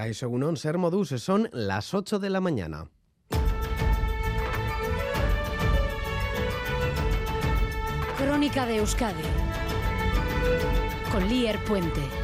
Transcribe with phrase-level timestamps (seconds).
[0.00, 2.88] Caixo Unón Ser Modus son las 8 de la mañana.
[8.16, 9.22] Crónica de Euskadi
[11.12, 12.19] con Lier Puente.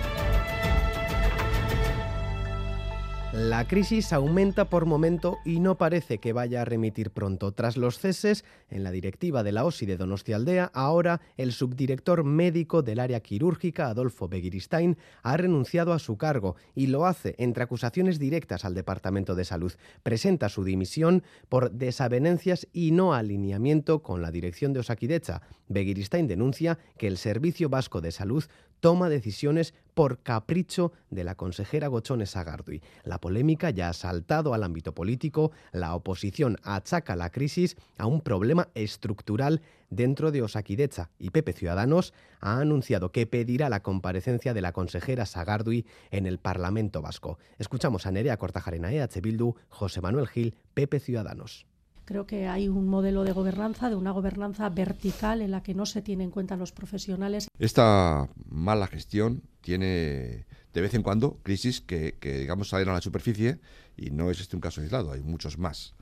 [3.37, 7.53] La crisis aumenta por momento y no parece que vaya a remitir pronto.
[7.53, 12.81] Tras los ceses en la directiva de la OSI de Donostialdea, ahora el subdirector médico
[12.81, 18.19] del área quirúrgica, Adolfo Begiristain, ha renunciado a su cargo y lo hace entre acusaciones
[18.19, 19.75] directas al Departamento de Salud.
[20.03, 25.43] Presenta su dimisión por desavenencias y no alineamiento con la dirección de Osakidecha.
[25.69, 28.45] Begiristain denuncia que el Servicio Vasco de Salud
[28.81, 32.83] toma decisiones por capricho de la consejera Gochones Sagardui.
[33.05, 38.21] La polémica ya ha saltado al ámbito político, la oposición achaca la crisis a un
[38.21, 44.61] problema estructural dentro de Osakidecha y Pepe Ciudadanos ha anunciado que pedirá la comparecencia de
[44.61, 47.39] la consejera Sagardui en el Parlamento Vasco.
[47.59, 51.67] Escuchamos a Nerea Cortajarena, EH Bildu, José Manuel Gil, Pepe Ciudadanos.
[52.07, 55.87] Creo que hay un modelo de gobernanza, de una gobernanza vertical en la que no
[55.87, 57.49] se tienen en cuenta los profesionales.
[57.59, 63.01] Esta mala gestión tiene de vez en cuando crisis que, que digamos salen a la
[63.01, 63.59] superficie
[63.97, 65.95] y no es este un caso aislado, hay muchos más.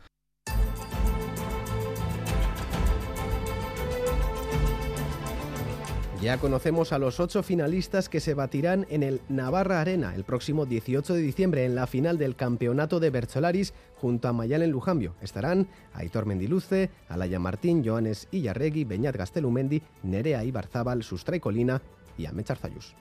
[6.25, 10.65] Ya conocemos a los ocho finalistas que se batirán en el Navarra Arena el próximo
[10.65, 15.17] 18 de diciembre en la final del campeonato de Bercholaris junto a Mayalen Lujambio.
[15.21, 21.83] Estarán Aitor Mendiluce, Alaya Martín, Joanes Illarregui, Beñat Gastelumendi, Nerea Ibarzábal, Sustray Colina
[22.17, 22.95] y Ame Charzayus.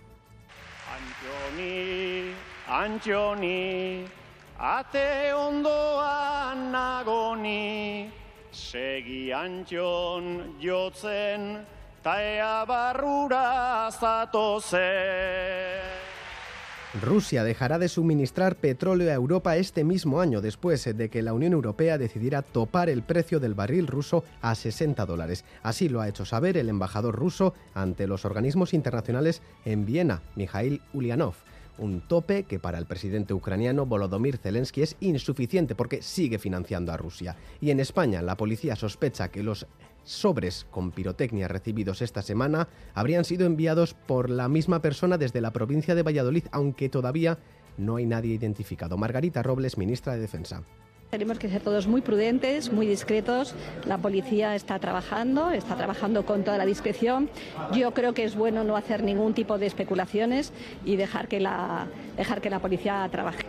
[17.02, 21.54] Rusia dejará de suministrar petróleo a Europa este mismo año, después de que la Unión
[21.54, 25.46] Europea decidiera topar el precio del barril ruso a 60 dólares.
[25.64, 30.81] Así lo ha hecho saber el embajador ruso ante los organismos internacionales en Viena, Mikhail
[30.94, 31.35] Ulyanov.
[31.78, 36.97] Un tope que para el presidente ucraniano Volodymyr Zelensky es insuficiente porque sigue financiando a
[36.97, 37.35] Rusia.
[37.62, 39.66] Y en España la policía sospecha que los
[40.03, 45.52] sobres con pirotecnia recibidos esta semana habrían sido enviados por la misma persona desde la
[45.52, 47.38] provincia de Valladolid, aunque todavía
[47.78, 48.97] no hay nadie identificado.
[48.97, 50.64] Margarita Robles, ministra de Defensa.
[51.09, 53.53] Tenemos que ser todos muy prudentes, muy discretos.
[53.86, 57.30] La policía está trabajando, está trabajando con toda la discreción.
[57.72, 60.52] Yo creo que es bueno no hacer ningún tipo de especulaciones
[60.84, 61.85] y dejar que la,
[62.18, 63.46] dejar que la policía trabaje.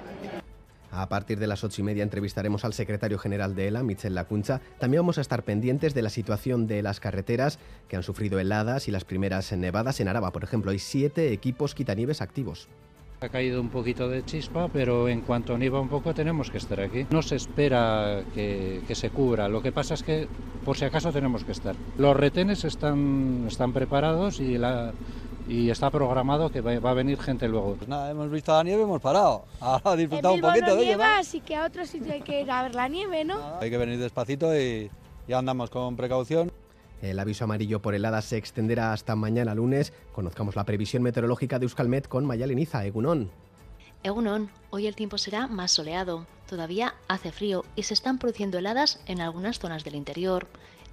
[0.97, 4.61] A partir de las ocho y media entrevistaremos al secretario general de ELA, Michel Lacuncha.
[4.79, 8.87] También vamos a estar pendientes de la situación de las carreteras que han sufrido heladas
[8.87, 10.31] y las primeras nevadas en Araba.
[10.31, 12.69] Por ejemplo, hay siete equipos quitanieves activos.
[13.21, 16.79] Ha caído un poquito de chispa, pero en cuanto nieva un poco tenemos que estar
[16.79, 17.07] aquí.
[17.11, 20.29] No se espera que, se cubra, lo que pasa es que
[20.65, 21.75] por si acaso tenemos que estar.
[21.99, 24.93] Los retenes están preparados y la,
[25.47, 27.75] y está programado que va, a venir gente luego.
[27.75, 29.45] Pues nada, hemos visto la nieve, hemos parado.
[29.61, 31.15] Ahora a disfrutar un poquito no de nieva, ella.
[31.15, 31.21] ¿no?
[31.21, 33.59] así que a otro sitio hay que ir a ver la nieve, ¿no?
[33.61, 34.91] Hay que venir despacito y
[35.29, 36.51] ya andamos con precaución.
[37.03, 39.93] El aviso amarillo por heladas se extenderá hasta mañana lunes.
[40.13, 43.31] Conozcamos la previsión meteorológica de Euskalmet con Mayalen Iza, Egunon.
[44.03, 46.27] Egunon, hoy el tiempo será más soleado.
[46.49, 50.47] Todavía hace frío y se están produciendo heladas en algunas zonas del interior.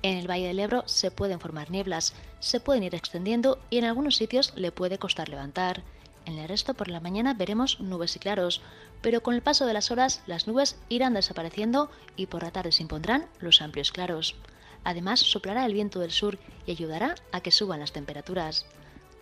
[0.03, 3.85] En el Valle del Ebro se pueden formar nieblas, se pueden ir extendiendo y en
[3.85, 5.83] algunos sitios le puede costar levantar.
[6.25, 8.61] En el resto por la mañana veremos nubes y claros,
[9.01, 12.71] pero con el paso de las horas las nubes irán desapareciendo y por la tarde
[12.71, 14.35] se impondrán los amplios claros.
[14.83, 18.65] Además soplará el viento del sur y ayudará a que suban las temperaturas.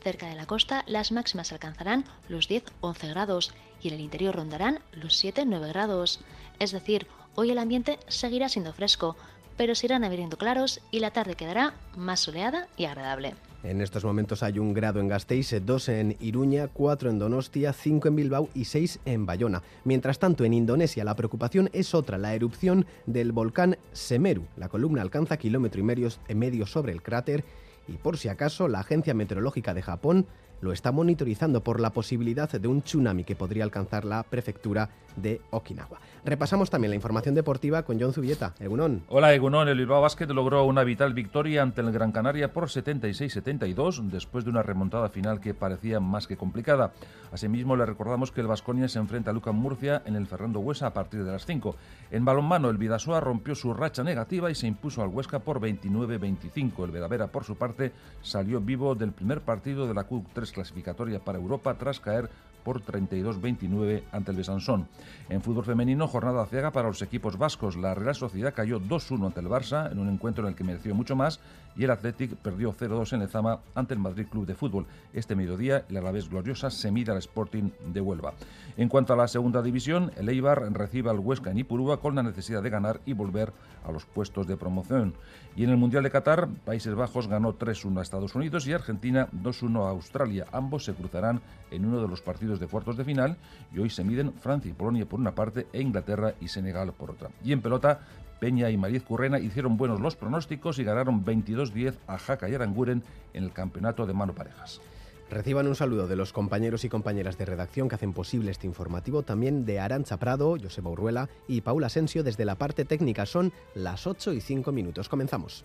[0.02, 3.52] Cerca de la costa las máximas alcanzarán los 10-11 grados
[3.82, 6.22] y en el interior rondarán los 7-9 grados.
[6.58, 9.18] Es decir, hoy el ambiente seguirá siendo fresco,
[9.60, 13.34] pero se irán abriendo claros y la tarde quedará más soleada y agradable.
[13.62, 18.08] En estos momentos hay un grado en Gasteiz, dos en Iruña, cuatro en Donostia, cinco
[18.08, 19.62] en Bilbao y seis en Bayona.
[19.84, 24.46] Mientras tanto, en Indonesia la preocupación es otra, la erupción del volcán Semeru.
[24.56, 27.44] La columna alcanza kilómetro y medio, medio sobre el cráter
[27.90, 30.26] y por si acaso la Agencia Meteorológica de Japón
[30.62, 35.42] lo está monitorizando por la posibilidad de un tsunami que podría alcanzar la prefectura de
[35.52, 36.00] Okinawa.
[36.30, 38.54] Repasamos también la información deportiva con John Zubieta.
[38.60, 39.02] Egunon.
[39.08, 44.08] Hola Egunon, el Bilbao Basket logró una vital victoria ante el Gran Canaria por 76-72
[44.12, 46.92] después de una remontada final que parecía más que complicada.
[47.32, 50.86] Asimismo, le recordamos que el Vasconia se enfrenta a Luca Murcia en el Ferrando Huesa
[50.86, 51.76] a partir de las 5.
[52.12, 56.86] En balonmano, el Vidasoa rompió su racha negativa y se impuso al Huesca por 29-25.
[56.86, 57.92] El Vedavera, por su parte,
[58.22, 62.30] salió vivo del primer partido de la Q3 clasificatoria para Europa tras caer
[62.70, 64.88] por 32-29 ante el Besansón.
[65.28, 67.76] En fútbol femenino, jornada ciega para los equipos vascos.
[67.76, 70.94] La Real Sociedad cayó 2-1 ante el Barça en un encuentro en el que mereció
[70.94, 71.40] mucho más
[71.76, 74.86] y el Athletic perdió 0-2 en Lezama ante el Madrid Club de Fútbol.
[75.14, 78.34] Este mediodía, el Alavés Gloriosa se mide al Sporting de Huelva.
[78.78, 82.24] En cuanto a la segunda división, el Eibar recibe al Huesca en Ipurúa con la
[82.24, 83.54] necesidad de ganar y volver
[83.86, 85.14] a los puestos de promoción.
[85.56, 89.28] Y en el Mundial de Qatar, Países Bajos ganó 3-1 a Estados Unidos y Argentina
[89.32, 90.46] 2-1 a Australia.
[90.52, 91.42] Ambos se cruzarán
[91.72, 93.38] en uno de los partidos de cuartos de final
[93.74, 97.12] y hoy se miden Francia y Polonia por una parte e Inglaterra y Senegal por
[97.12, 97.30] otra.
[97.44, 98.02] Y en pelota,
[98.40, 103.04] Peña y Mariz Currena hicieron buenos los pronósticos y ganaron 22-10 a Jaca y Aranguren
[103.34, 104.82] en el campeonato de mano parejas.
[105.30, 109.22] Reciban un saludo de los compañeros y compañeras de redacción que hacen posible este informativo,
[109.22, 113.28] también de Arancha Prado, Joseba Urruela y Paula Asensio desde la parte técnica.
[113.28, 115.08] Son las 8 y 5 minutos.
[115.08, 115.64] Comenzamos.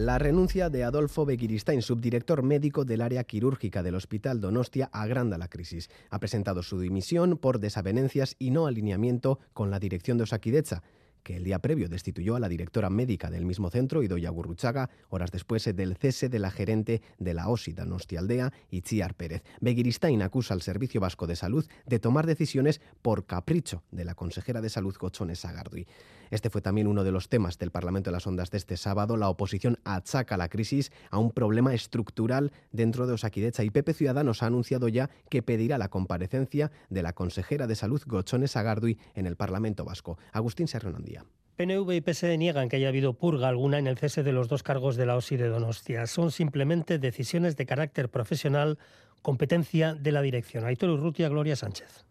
[0.00, 5.48] La renuncia de Adolfo Begiristain, subdirector médico del área quirúrgica del Hospital Donostia, agranda la
[5.48, 5.90] crisis.
[6.08, 10.82] Ha presentado su dimisión por desavenencias y no alineamiento con la dirección de Osakidecha
[11.22, 15.32] que el día previo destituyó a la directora médica del mismo centro, Idoia Gurruchaga, horas
[15.32, 19.42] después del cese de la gerente de la OSI Donostialdea, Itziar Pérez.
[19.60, 24.62] Begiristain acusa al Servicio Vasco de Salud de tomar decisiones por capricho de la consejera
[24.62, 25.86] de Salud Gochones Sagardui.
[26.30, 29.16] Este fue también uno de los temas del Parlamento de las Ondas de este sábado.
[29.16, 34.42] La oposición achaca la crisis a un problema estructural dentro de Osakidecha y Pepe Ciudadanos
[34.42, 39.26] ha anunciado ya que pedirá la comparecencia de la consejera de Salud Gochones Sagardui en
[39.26, 40.18] el Parlamento Vasco.
[40.32, 41.24] Agustín Serrenondía.
[41.56, 44.62] PNV y PSD niegan que haya habido purga alguna en el cese de los dos
[44.62, 46.06] cargos de la OSI de Donostia.
[46.06, 48.78] Son simplemente decisiones de carácter profesional,
[49.20, 50.64] competencia de la dirección.
[50.64, 52.06] Aitor Urrutia, Gloria Sánchez.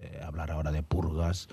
[0.00, 1.48] Eh, hablar ahora de purgas,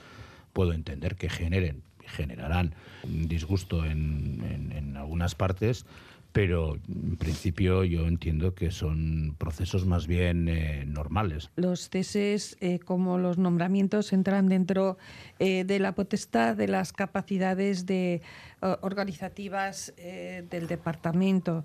[0.54, 2.74] puedo entender que generen generarán
[3.04, 5.86] disgusto en, en, algunas partes,
[6.32, 11.50] pero en principio yo entiendo que son procesos más bien eh, normales.
[11.56, 14.98] Los ceses, eh, como los nombramientos, entran dentro
[15.40, 18.22] eh, de la potestad de las capacidades de,
[18.82, 21.64] organizativas del departamento.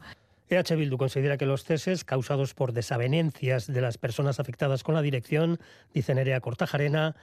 [0.50, 5.02] EH Bildu considera que los ceses causados por desavenencias de las personas afectadas con la
[5.02, 5.60] dirección,
[5.94, 7.14] dice Nerea Cortajarena,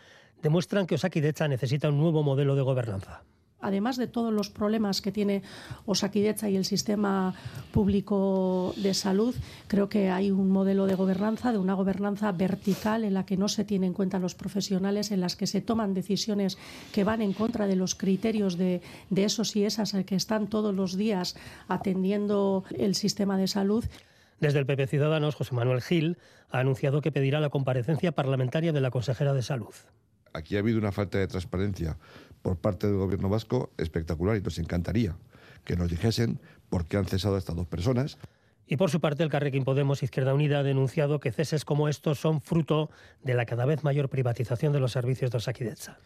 [0.42, 3.24] demuestran que Osakidecha necesita un nuevo modelo de gobernanza
[3.60, 5.42] además de todos los problemas que tiene
[5.86, 7.34] Osakidecha y el sistema
[7.72, 9.36] público de salud,
[9.68, 13.48] creo que hay un modelo de gobernanza, de una gobernanza vertical en la que no
[13.48, 16.58] se tienen en cuenta los profesionales, en las que se toman decisiones
[16.94, 20.74] que van en contra de los criterios de, de esos y esas que están todos
[20.74, 21.36] los días
[21.68, 23.86] atendiendo el sistema de salud.
[24.40, 26.18] Desde el PP Ciudadanos, José Manuel Gil
[26.52, 29.74] ha anunciado que pedirá la comparecencia parlamentaria de la consejera de Salud
[30.34, 31.98] aquí ha habido una falta de transparencia
[32.42, 35.16] por parte del gobierno vasco espectacular y nos encantaría
[35.64, 36.40] que nos dijesen
[36.70, 38.18] por qué han cesado a estas dos personas.
[38.68, 42.20] Y por su parte, el Carrequín Podemos Izquierda Unida ha denunciado que ceses como estos
[42.20, 42.90] son fruto
[43.24, 45.98] de la cada vez mayor privatización de los servicios de Osakidecha.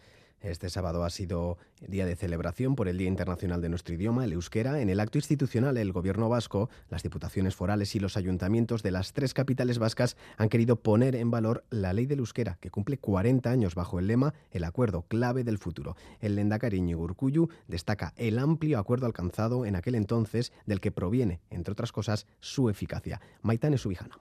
[0.42, 4.34] Este sábado ha sido día de celebración por el Día Internacional de nuestro idioma, el
[4.34, 4.82] euskera.
[4.82, 9.14] En el acto institucional, el Gobierno vasco, las diputaciones forales y los ayuntamientos de las
[9.14, 13.52] tres capitales vascas han querido poner en valor la ley del euskera, que cumple 40
[13.52, 15.96] años bajo el lema El acuerdo clave del futuro.
[16.22, 21.74] El Lendakari Urcuyu destaca el amplio acuerdo alcanzado en aquel entonces, del que proviene, entre
[21.74, 23.22] otras cosas, su eficacia.
[23.44, 24.18] Maitane Subijana.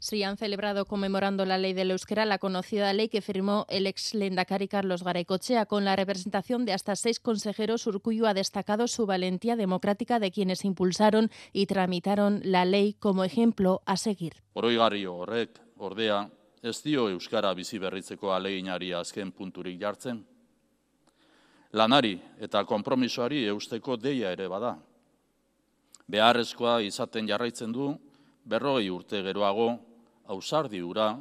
[0.00, 4.14] Sí, han celebrado conmemorando la ley del euskera, la conocida ley que firmó el ex
[4.14, 5.66] lendakari Carlos Garecochea.
[5.66, 10.64] Con la representación de hasta seis consejeros, Urcuyo ha destacado su valentía democrática de quienes
[10.64, 14.34] impulsaron y tramitaron la ley como ejemplo a seguir.
[14.52, 16.30] Oroigarri horrek, ordea,
[16.62, 20.24] ez dio euskara bizi berritzeko aleginari azken punturik jartzen.
[21.72, 24.76] Lanari eta konpromisoari eusteko deia ere bada.
[26.06, 27.90] Beharrezkoa izaten jarraitzen du,
[28.44, 29.87] berroi urte geroago,
[30.28, 31.16] ausardi ura,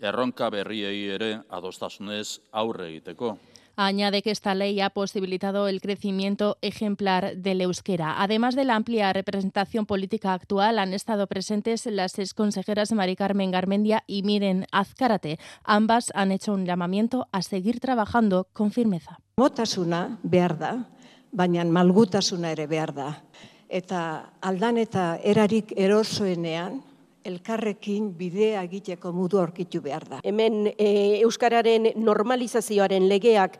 [0.00, 3.36] erronka berriei ere adostasunez aurre egiteko.
[3.80, 8.20] Añade que esta ley ha posibilitado el crecimiento ejemplar del euskera.
[8.20, 13.52] Además de la amplia representación política actual, han estado presentes las ex consejeras Mari Carmen
[13.52, 15.38] Garmendia y Miren Azcárate.
[15.62, 19.20] Ambas han hecho un llamamiento a seguir trabajando con firmeza.
[19.36, 20.90] Motasuna behar da,
[21.30, 23.22] baina malgutasuna ere behar da.
[23.68, 26.82] Eta aldan eta erarik erosoenean,
[27.28, 30.20] elkarrekin bidea egiteko modu aurkitu behar da.
[30.24, 33.58] Hemen e, euskararen normalizazioaren legeak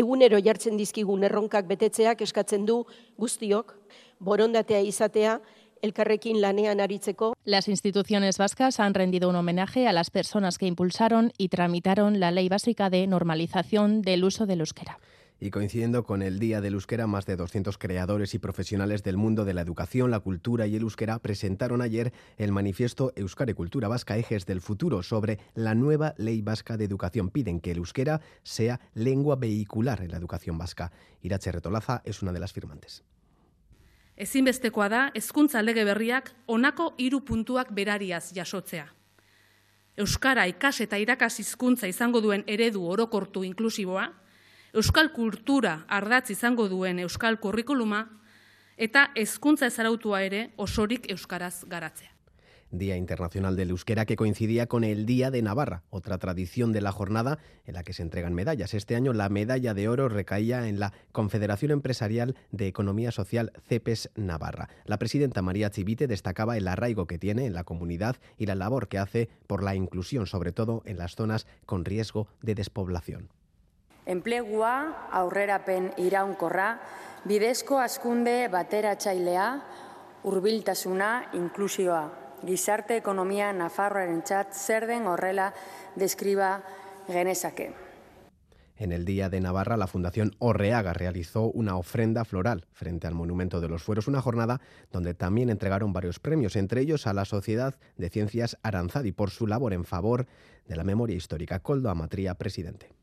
[0.00, 2.82] egunero jartzen dizkigun erronkak betetzeak eskatzen du
[3.18, 3.74] guztiok
[4.20, 5.40] borondatea izatea
[5.82, 7.32] elkarrekin lanean aritzeko.
[7.44, 12.30] Las instituciones vascas han rendido un homenaje a las personas que impulsaron y tramitaron la
[12.30, 14.98] ley básica de normalización del uso del euskera.
[15.42, 19.46] Y coincidiendo con el Día del Euskera, más de 200 creadores y profesionales del mundo
[19.46, 23.88] de la educación, la cultura y el euskera presentaron ayer el manifiesto Euskara y Cultura
[23.88, 27.30] Vasca Ejes del Futuro sobre la nueva Ley Vasca de Educación.
[27.30, 30.92] Piden que el euskera sea lengua vehicular en la educación vasca.
[31.22, 33.02] Irache Retolaza es una de las firmantes.
[34.16, 38.90] Ezinbestekoa da hezkuntza lege berriak honako hiru puntuak berariaz jasotzea.
[39.96, 44.10] Euskara ikas eta irakas hizkuntza izango duen eredu orokortu inklusiboa,
[44.72, 48.08] euskal kultura ardatz izango euskal kurrikuluma
[48.76, 51.64] eta hezkuntza ezarautua ere osorik euskaraz.
[52.72, 56.92] Día Internacional del Euskera que coincidía con el Día de Navarra, otra tradición de la
[56.92, 58.74] jornada en la que se entregan medallas.
[58.74, 64.10] Este año la medalla de oro recaía en la Confederación Empresarial de Economía Social CEPES
[64.14, 64.68] Navarra.
[64.84, 68.86] La presidenta María Chivite destacaba el arraigo que tiene en la comunidad y la labor
[68.86, 73.39] que hace por la inclusión, sobre todo en las zonas con riesgo de despoblación.
[74.10, 76.80] Enplegua, aurrerapen iraunkorra,
[77.30, 79.44] bidezko askunde bateratzailea,
[80.26, 82.00] hurbiltasuna, inklusioa.
[82.42, 85.52] Gizarte ekonomia Nafarroarentzat zer den horrela
[85.94, 86.50] deskriba
[87.06, 87.68] genezake.
[88.80, 93.60] En el Día de Navarra, la Fundación Orreaga realizó una ofrenda floral frente al Monumento
[93.60, 97.78] de los Fueros, una jornada donde también entregaron varios premios, entre ellos a la Sociedad
[97.96, 100.26] de Ciencias Aranzadi por su labor en favor
[100.66, 101.60] de la memoria histórica.
[101.60, 102.99] Coldo Amatría, presidente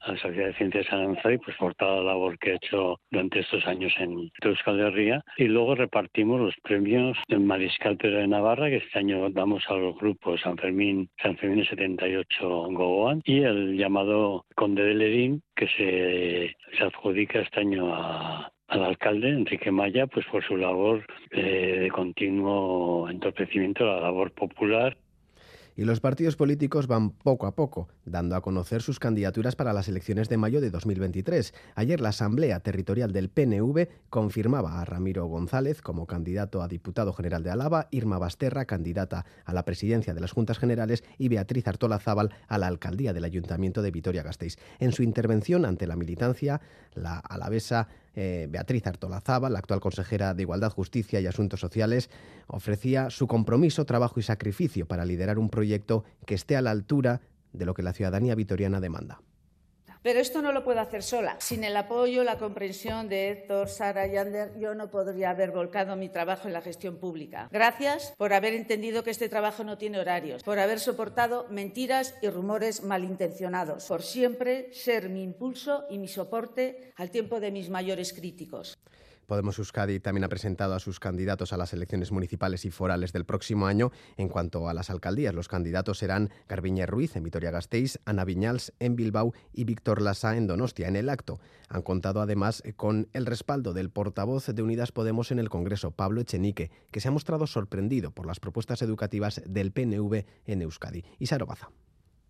[0.00, 3.40] a la Sociedad de Ciencias Aranzadi pues por toda la labor que ha hecho durante
[3.40, 5.24] estos años en Euskal Herria.
[5.36, 9.74] Y luego repartimos los premios del Mariscal Pedro de Navarra que este año damos a
[9.74, 15.66] los grupos San Fermín, San Fermín 78 Gogoan y el llamado Conde de Ledín que
[15.68, 21.90] se, adjudica este año a, al alcalde Enrique Maya pues por su labor eh, de
[21.90, 24.96] continuo entorpecimiento de la labor popular
[25.80, 29.88] y los partidos políticos van poco a poco dando a conocer sus candidaturas para las
[29.88, 31.54] elecciones de mayo de 2023.
[31.74, 37.42] Ayer la Asamblea Territorial del PNV confirmaba a Ramiro González como candidato a diputado general
[37.42, 41.98] de Álava, Irma Basterra candidata a la presidencia de las Juntas Generales y Beatriz Artola
[41.98, 44.58] Zábal a la alcaldía del Ayuntamiento de Vitoria-Gasteiz.
[44.80, 46.60] En su intervención ante la militancia,
[46.92, 52.10] la alavesa eh, Beatriz Artolazaba, la actual consejera de Igualdad, Justicia y Asuntos Sociales,
[52.46, 57.20] ofrecía su compromiso, trabajo y sacrificio para liderar un proyecto que esté a la altura
[57.52, 59.20] de lo que la ciudadanía vitoriana demanda.
[60.02, 61.36] Pero esto no lo puedo hacer sola.
[61.40, 65.94] Sin el apoyo, la comprensión de Héctor, Sara y Ander, yo no podría haber volcado
[65.94, 67.48] mi trabajo en la gestión pública.
[67.52, 72.30] Gracias por haber entendido que este trabajo no tiene horarios, por haber soportado mentiras y
[72.30, 78.14] rumores malintencionados, por siempre ser mi impulso y mi soporte al tiempo de mis mayores
[78.14, 78.78] críticos.
[79.30, 83.24] Podemos Euskadi también ha presentado a sus candidatos a las elecciones municipales y forales del
[83.24, 83.92] próximo año.
[84.16, 88.96] En cuanto a las alcaldías, los candidatos serán Garbiñe Ruiz en Vitoria-Gasteiz, Ana Viñals en
[88.96, 90.88] Bilbao y Víctor Lassa en Donostia.
[90.88, 95.38] En el acto han contado además con el respaldo del portavoz de Unidas Podemos en
[95.38, 100.24] el Congreso, Pablo Echenique, que se ha mostrado sorprendido por las propuestas educativas del PNV
[100.46, 101.04] en Euskadi.
[101.20, 101.70] Y Sarobaza.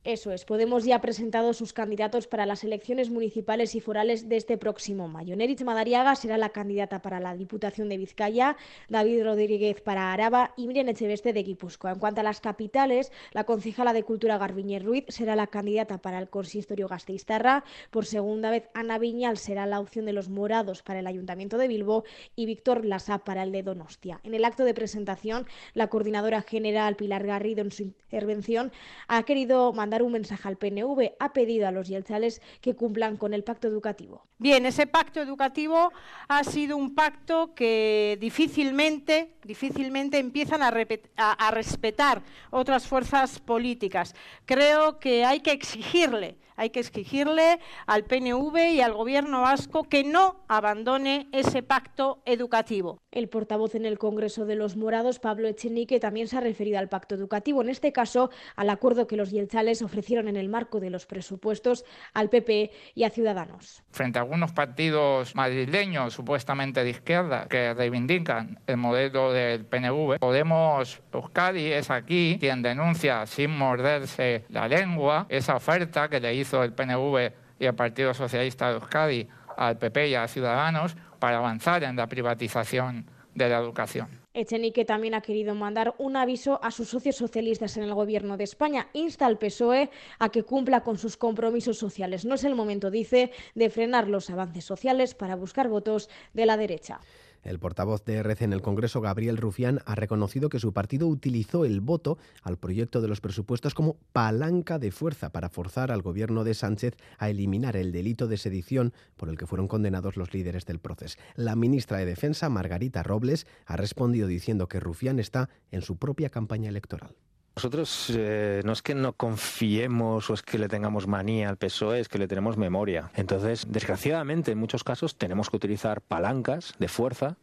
[0.02, 4.38] Eso es, Podemos ya ha presentado sus candidatos para las elecciones municipales y forales de
[4.38, 5.36] este próximo mayo.
[5.36, 8.56] Neritz Madariaga será la candidata para la Diputación de Vizcaya,
[8.88, 11.92] David Rodríguez para Araba y Miriam Echeveste de Guipúzcoa.
[11.92, 16.18] En cuanto a las capitales, la concejala de Cultura Garbiñe Ruiz será la candidata para
[16.18, 17.62] el Consistorio Gasteiztarra.
[17.90, 21.68] Por segunda vez, Ana Viñal será la opción de los morados para el Ayuntamiento de
[21.68, 22.04] Bilbo
[22.36, 24.20] y Víctor Lasá para el de Donostia.
[24.24, 28.72] En el acto de presentación, la coordinadora general Pilar Garrido en su intervención
[29.06, 33.16] ha querido mandar dar un mensaje al PNV, ha pedido a los yelchales que cumplan
[33.16, 34.22] con el pacto educativo.
[34.38, 35.92] Bien, ese pacto educativo
[36.28, 44.14] ha sido un pacto que difícilmente, difícilmente empiezan a respetar otras fuerzas políticas.
[44.46, 50.04] Creo que hay que exigirle hay que exigirle al PNV y al Gobierno vasco que
[50.04, 53.00] no abandone ese pacto educativo.
[53.10, 56.90] El portavoz en el Congreso de los Morados, Pablo Echenique, también se ha referido al
[56.90, 60.90] pacto educativo, en este caso al acuerdo que los yelchales ofrecieron en el marco de
[60.90, 63.82] los presupuestos al PP y a Ciudadanos.
[63.90, 71.00] Frente a algunos partidos madrileños supuestamente de izquierda que reivindican el modelo del PNV, Podemos
[71.10, 76.72] Euskadi es aquí quien denuncia sin morderse la lengua esa oferta que le hizo el
[76.72, 81.96] PNV y el Partido Socialista de Euskadi al PP y a Ciudadanos para avanzar en
[81.96, 84.20] la privatización de la educación.
[84.32, 88.44] Echenique también ha querido mandar un aviso a sus socios socialistas en el Gobierno de
[88.44, 88.88] España.
[88.92, 92.24] Insta al PSOE a que cumpla con sus compromisos sociales.
[92.24, 96.56] No es el momento, dice, de frenar los avances sociales para buscar votos de la
[96.56, 97.00] derecha.
[97.42, 101.64] El portavoz de RC en el Congreso, Gabriel Rufián, ha reconocido que su partido utilizó
[101.64, 106.44] el voto al proyecto de los presupuestos como palanca de fuerza para forzar al gobierno
[106.44, 110.66] de Sánchez a eliminar el delito de sedición por el que fueron condenados los líderes
[110.66, 111.18] del proceso.
[111.34, 116.28] La ministra de Defensa, Margarita Robles, ha respondido diciendo que Rufián está en su propia
[116.28, 117.14] campaña electoral.
[117.60, 122.00] Nosotros eh, no es que no confiemos o es que le tengamos manía al PSOE,
[122.00, 123.10] es que le tenemos memoria.
[123.16, 127.36] Entonces, desgraciadamente, en muchos casos tenemos que utilizar palancas de fuerza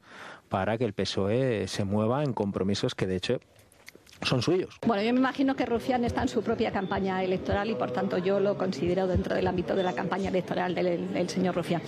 [0.50, 3.39] para que el PSOE se mueva en compromisos que, de hecho,
[4.24, 4.79] son suyos.
[4.88, 8.17] Bueno, yo me imagino que Rufián está en su propia campaña electoral y, por tanto,
[8.17, 11.83] yo lo considero dentro del ámbito de la campaña electoral del, del señor Rufián.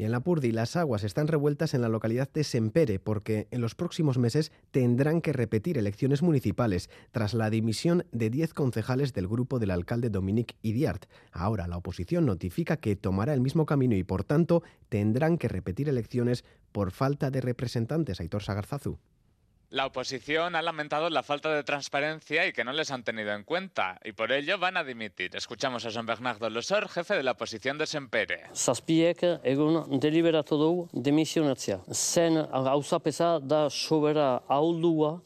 [0.00, 3.60] Y en la Purdi las aguas están revueltas en la localidad de Sempere porque en
[3.60, 9.28] los próximos meses tendrán que repetir elecciones municipales tras la dimisión de 10 concejales del
[9.28, 11.04] grupo del alcalde Dominique Idiart.
[11.32, 15.90] Ahora la oposición notifica que tomará el mismo camino y por tanto tendrán que repetir
[15.90, 18.20] elecciones por falta de representantes.
[18.20, 18.96] Aitor Sagarzazu.
[19.72, 23.44] La oposición ha lamentado la falta de transparencia y que no les han tenido en
[23.44, 25.36] cuenta, y por ello van a dimitir.
[25.36, 28.48] Escuchamos a Jean Bernardo Losor, jefe de la oposición de Sempere.
[28.52, 30.88] Zazpiek egun deliberatu du.
[31.92, 32.34] Zen
[33.42, 34.42] da sobera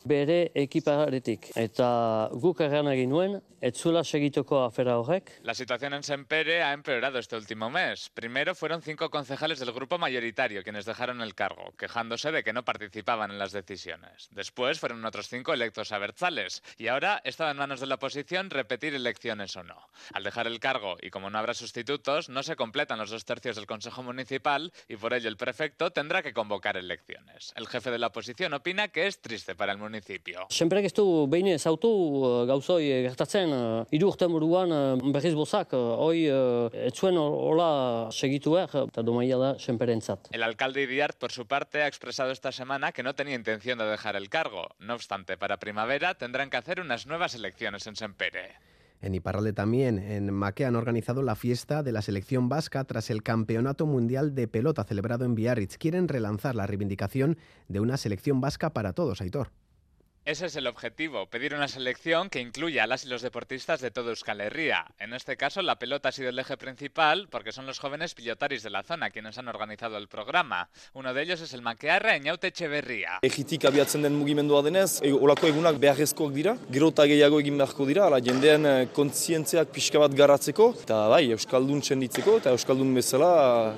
[0.05, 1.51] bere ekiparetik.
[1.57, 5.41] Eta guk erran egin nuen, etzula segituko afera horrek.
[5.43, 8.11] La situación en Sempere ha empeorado este último mes.
[8.13, 12.63] Primero fueron cinco concejales del grupo mayoritario quienes dejaron el cargo, quejándose de que no
[12.63, 14.29] participaban en las decisiones.
[14.35, 18.51] Después fueron otros cinco electos a Berzales y ahora está en manos de la oposición
[18.51, 19.89] repetir elecciones o no.
[20.13, 23.55] Al dejar el cargo y como no habrá sustitutos, no se completan los dos tercios
[23.57, 27.53] del Consejo Municipal y por ello el prefecto tendrá que convocar elecciones.
[27.57, 30.47] El jefe de la oposición opina que es triste para el municipio.
[30.51, 33.55] Sempre ez du behin ezautu gauzoi gertatzen
[33.95, 36.27] hiru urte buruan berriz bozak hoi
[36.89, 40.29] etzuen hola segitu behar eta domaia da senperentzat.
[40.33, 43.87] El alcalde Idiart, por su parte, ha expresado esta semana que no tenía intención de
[43.87, 44.69] dejar el cargo.
[44.79, 48.55] No obstante, para primavera tendrán que hacer unas nuevas elecciones en Sempere.
[49.01, 53.23] En Iparralde también, en Maque han organizado la fiesta de la selección vasca tras el
[53.23, 55.77] Campeonato Mundial de Pelota celebrado en Biarritz.
[55.77, 57.37] Quieren relanzar la reivindicación
[57.69, 59.51] de una selección vasca para todos, Aitor.
[60.27, 63.91] Ese es el objetivo, pedir una selección que incluya a las y los deportistas de
[63.91, 64.87] todo Euskal Herria.
[64.99, 68.63] En este caso, la pelota ha sido el eje principal porque son los jóvenes pilotaris
[68.63, 70.71] de la zona quienes han organizado el programa.
[70.95, 73.19] Uno de ellos es el makearra Eñaute Echeverria.
[73.21, 77.85] Egitik abiatzen den mugimendua denez, e, olako egunak beharrezkoak dira, gero eta gehiago egin beharko
[77.85, 83.31] dira, ala jendean eh, kontzientziak pixka bat garratzeko, eta bai, Euskaldun txenditzeko, eta Euskaldun bezala,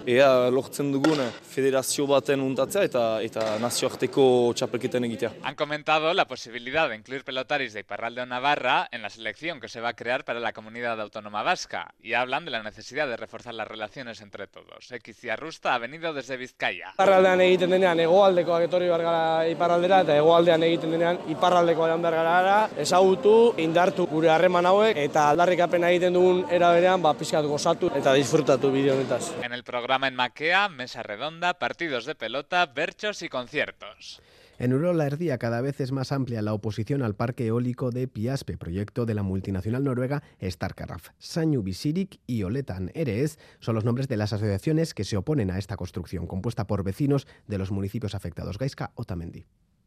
[0.07, 5.35] ea lortzen dugun federazio baten untatzea eta, eta nazioarteko txapelketen egitea.
[5.43, 9.71] Han comentado la posibilidad de incluir pelotaris de Iparralde o Navarra en la selección que
[9.71, 13.17] se va a crear para la comunidad autónoma vasca y hablan de la necesidad de
[13.17, 14.93] reforzar las relaciones entre todos.
[15.39, 16.91] Rusta ha venido desde Vizcaya.
[16.93, 23.55] Iparraldean egiten denean hegoaldekoak etorri bergara iparraldera eta hegoaldean egiten denean iparraldeko edan bergara ezagutu,
[23.57, 28.75] indartu gure harreman hauek eta aldarrikapen egiten dugun era berean ba pizkat gozatu eta disfrutatu
[28.77, 29.33] bideo honetaz.
[29.41, 34.21] En el programa en Maquea, mesa redonda, partidos de pelota, berchos y conciertos.
[34.59, 38.57] En Urola Erdía cada vez es más amplia la oposición al parque eólico de Piaspe,
[38.57, 41.11] proyecto de la multinacional noruega Starkaraf.
[41.19, 45.59] Sañu Bisirik y Oletan Eres son los nombres de las asociaciones que se oponen a
[45.59, 48.57] esta construcción, compuesta por vecinos de los municipios afectados.
[48.57, 49.45] Gaizka Otamendi.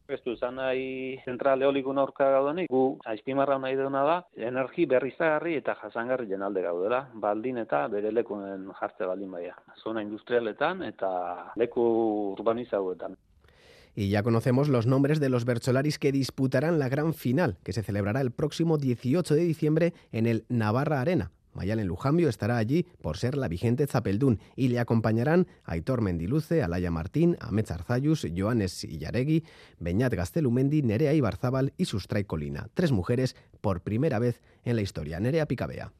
[0.10, 5.53] Ez du izan nahi zentral eoliko aurka gaudenik, gu aizpimarra nahi dena da, energi berriztagarri
[5.60, 9.55] eta jasangarri jenalde gaudela, baldin eta bere lekuen jartze baldin baia.
[9.84, 11.10] Zona industrialetan eta
[11.62, 11.86] leku
[12.38, 13.17] urbanizauetan.
[13.99, 17.83] Y ya conocemos los nombres de los Bercholaris que disputarán la gran final, que se
[17.83, 21.33] celebrará el próximo 18 de diciembre en el Navarra Arena.
[21.51, 26.91] Mayalen Lujambio estará allí por ser la vigente Zapeldún y le acompañarán Aitor Mendiluce, Alaya
[26.91, 29.43] Martín, Amet Arzayus, Joanes Illaregui,
[29.79, 32.69] Beñat Gastelumendi, Nerea Ibarzabal y Sustray Colina.
[32.73, 35.19] Tres mujeres por primera vez en la historia.
[35.19, 35.91] Nerea Picabea.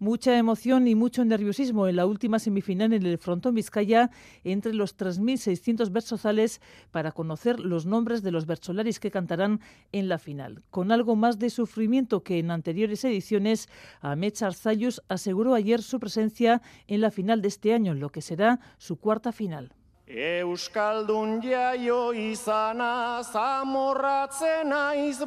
[0.00, 4.10] Mucha emoción y mucho nerviosismo en la última semifinal en el frontón Vizcaya
[4.44, 6.60] entre los 3.600 versozales
[6.92, 10.62] para conocer los nombres de los versolaris que cantarán en la final.
[10.70, 13.68] Con algo más de sufrimiento que en anteriores ediciones,
[14.00, 18.22] Ahmed Arzayus aseguró ayer su presencia en la final de este año, en lo que
[18.22, 19.74] será su cuarta final.
[20.06, 25.18] Euskaldun jaio izana zamorratzen aiz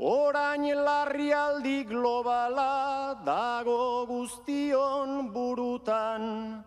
[0.00, 6.64] Orain larrialdi globala dago guztion burutan,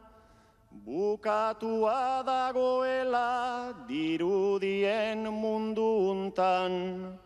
[0.85, 7.17] bukatua dagoela dirudien mundu untan.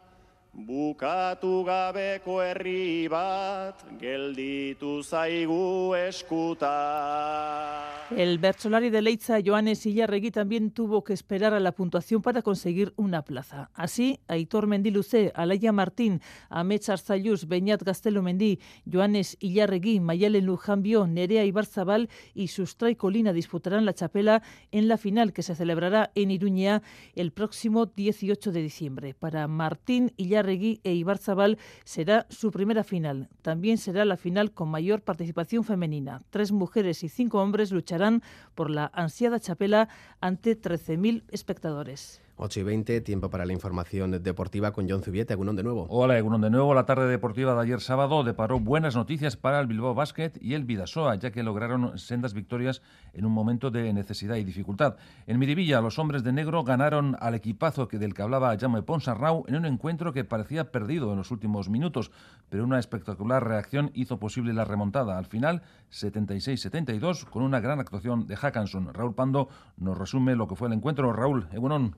[8.12, 12.92] El Bersolari de Leitza, Joanes Illarregui, también tuvo que esperar a la puntuación para conseguir
[12.98, 13.70] una plaza.
[13.74, 16.20] Así, Aitor Mendiluce, Alaya Martín,
[16.50, 18.60] Amech Arzayus, Beñat Gastelo Mendí,
[18.92, 24.42] Joanes Illarregui, Mayalen Lujambio, Nerea Ibarzabal y Sustray Colina disputarán la chapela
[24.72, 26.82] en la final que se celebrará en Iruña
[27.16, 29.14] el próximo 18 de diciembre.
[29.14, 33.30] Para Martín Illarregui e Ibarzabal será su primera final.
[33.42, 36.24] También será la final con mayor participación femenina.
[36.30, 38.22] Tres mujeres y cinco hombres lucharán
[38.56, 39.90] por la ansiada chapela
[40.22, 42.22] ante 13.000 espectadores.
[42.42, 45.34] 8 y 20, tiempo para la información deportiva con John Zubieta.
[45.34, 45.88] Egunon de nuevo.
[45.90, 46.74] Hola, Egunon de nuevo.
[46.74, 50.64] La tarde deportiva de ayer sábado deparó buenas noticias para el Bilbao Basket y el
[50.64, 54.96] Vidasoa, ya que lograron sendas victorias en un momento de necesidad y dificultad.
[55.28, 59.58] En Miribilla, los hombres de negro ganaron al equipazo del que hablaba Jaume Ponsarnau en
[59.58, 62.10] un encuentro que parecía perdido en los últimos minutos,
[62.48, 65.18] pero una espectacular reacción hizo posible la remontada.
[65.18, 68.94] Al final, 76-72, con una gran actuación de Hackanson.
[68.94, 71.12] Raúl Pando nos resume lo que fue el encuentro.
[71.12, 71.98] Raúl, Egunon.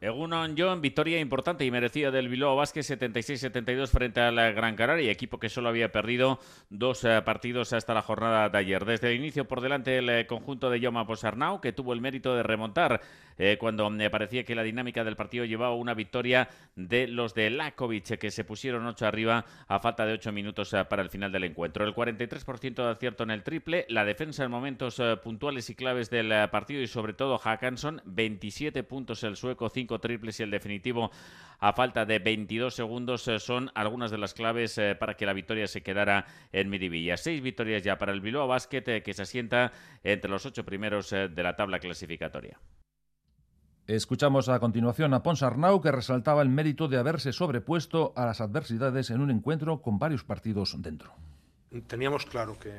[0.00, 5.40] Egunon John, victoria importante y merecida del Bilbao Vázquez 76-72 frente al Gran Canaria, equipo
[5.40, 6.38] que solo había perdido
[6.70, 8.84] dos eh, partidos hasta la jornada de ayer.
[8.84, 12.36] Desde el inicio por delante el eh, conjunto de Yoma Posarnau, que tuvo el mérito
[12.36, 13.00] de remontar
[13.38, 17.50] eh, cuando me parecía que la dinámica del partido llevaba una victoria de los de
[17.50, 21.44] Lakovic, que se pusieron ocho arriba a falta de ocho minutos para el final del
[21.44, 21.84] encuentro.
[21.84, 26.48] El 43% de acierto en el triple, la defensa en momentos puntuales y claves del
[26.50, 31.10] partido y sobre todo Hackanson, 27 puntos el sueco, 5 triples y el definitivo
[31.60, 35.32] a falta de 22 segundos eh, son algunas de las claves eh, para que la
[35.32, 37.16] victoria se quedara en Miribilla.
[37.16, 39.72] Seis victorias ya para el Bilbao Basket eh, que se asienta
[40.04, 42.58] entre los ocho primeros de la tabla clasificatoria.
[43.88, 48.40] Escuchamos a continuación a Pons Arnau que resaltaba el mérito de haberse sobrepuesto a las
[48.40, 51.12] adversidades en un encuentro con varios partidos dentro.
[51.88, 52.70] Teníamos claro que,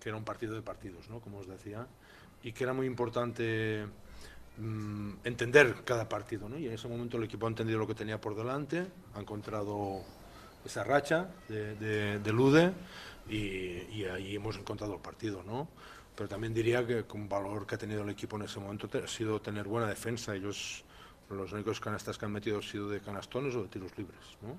[0.00, 1.20] que era un partido de partidos, ¿no?
[1.20, 1.86] como os decía,
[2.42, 3.86] y que era muy importante
[4.58, 6.48] Mm, entender cada partido.
[6.48, 6.58] ¿no?
[6.58, 10.02] Y en ese momento el equipo ha entendido lo que tenía por delante, ha encontrado
[10.64, 12.72] esa racha de, de, Lude
[13.28, 15.42] y, ahí hemos encontrado el partido.
[15.42, 15.68] ¿no?
[16.22, 19.08] Pero también diría que un valor que ha tenido el equipo en ese momento ha
[19.08, 20.36] sido tener buena defensa.
[20.36, 20.84] Ellos,
[21.28, 24.20] los únicos canastas que han metido han sido de canastones o de tiros libres.
[24.40, 24.56] ¿no?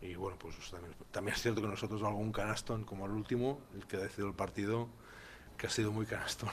[0.00, 3.84] Y bueno, pues también, también, es cierto que nosotros algún canastón, como el último, el
[3.88, 4.88] que ha decidido el partido,
[5.58, 6.50] que ha sido muy canastón.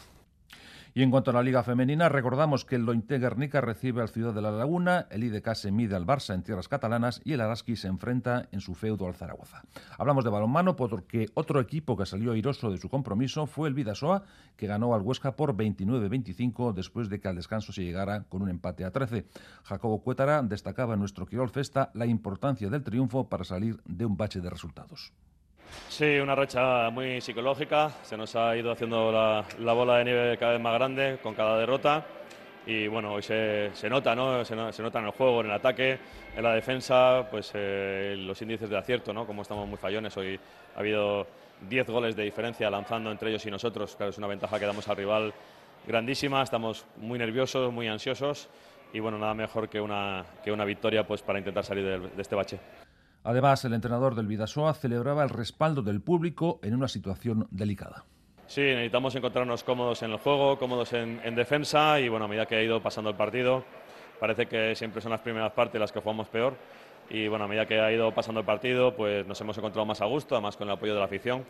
[0.95, 4.33] Y en cuanto a la Liga Femenina, recordamos que el Lointe Guernica recibe al Ciudad
[4.33, 7.75] de la Laguna, el IDK se mide al Barça en tierras catalanas y el Araski
[7.75, 9.61] se enfrenta en su feudo al Zaragoza.
[9.99, 14.23] Hablamos de balonmano porque otro equipo que salió airoso de su compromiso fue el Vidasoa,
[14.57, 18.49] que ganó al Huesca por 29-25 después de que al descanso se llegara con un
[18.49, 19.27] empate a 13.
[19.63, 24.17] Jacobo Cuétara destacaba en nuestro Quirol Festa la importancia del triunfo para salir de un
[24.17, 25.13] bache de resultados.
[25.89, 27.91] Sí, una racha muy psicológica.
[28.03, 31.57] Se nos ha ido haciendo la, bola de nieve cada vez más grande con cada
[31.57, 32.05] derrota.
[32.65, 34.45] Y bueno, hoy se, nota, ¿no?
[34.45, 35.99] Se, nota en el juego, en el ataque,
[36.37, 39.25] en la defensa, pues eh, los índices de acierto, ¿no?
[39.25, 40.15] Como estamos muy fallones.
[40.15, 40.39] Hoy
[40.75, 41.27] ha habido
[41.67, 43.95] 10 goles de diferencia lanzando entre ellos y nosotros.
[43.95, 45.33] Claro, es una ventaja que damos al rival
[45.85, 46.43] grandísima.
[46.43, 48.49] Estamos muy nerviosos, muy ansiosos.
[48.93, 52.35] Y bueno, nada mejor que una, que una victoria pues, para intentar salir de este
[52.35, 52.59] bache.
[53.23, 58.05] Además, el entrenador del Vidasoa celebraba el respaldo del público en una situación delicada.
[58.47, 62.55] Sí, necesitamos encontrarnos cómodos en el juego, cómodos en, defensa y bueno, a medida que
[62.55, 63.63] ha ido pasando el partido,
[64.19, 66.55] parece que siempre son las primeras partes las que jugamos peor
[67.11, 70.01] y bueno, a medida que ha ido pasando el partido, pues nos hemos encontrado más
[70.01, 71.45] a gusto, además con el apoyo de la afición.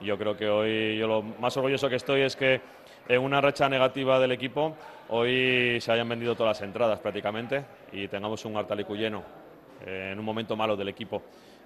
[0.00, 2.62] Yo creo que hoy, yo lo más orgulloso que estoy es que
[3.08, 4.74] en una racha negativa del equipo,
[5.08, 9.47] hoy se hayan vendido todas las entradas prácticamente y tengamos un Artalicu lleno
[9.86, 11.22] eh, en un momento malo del equipo.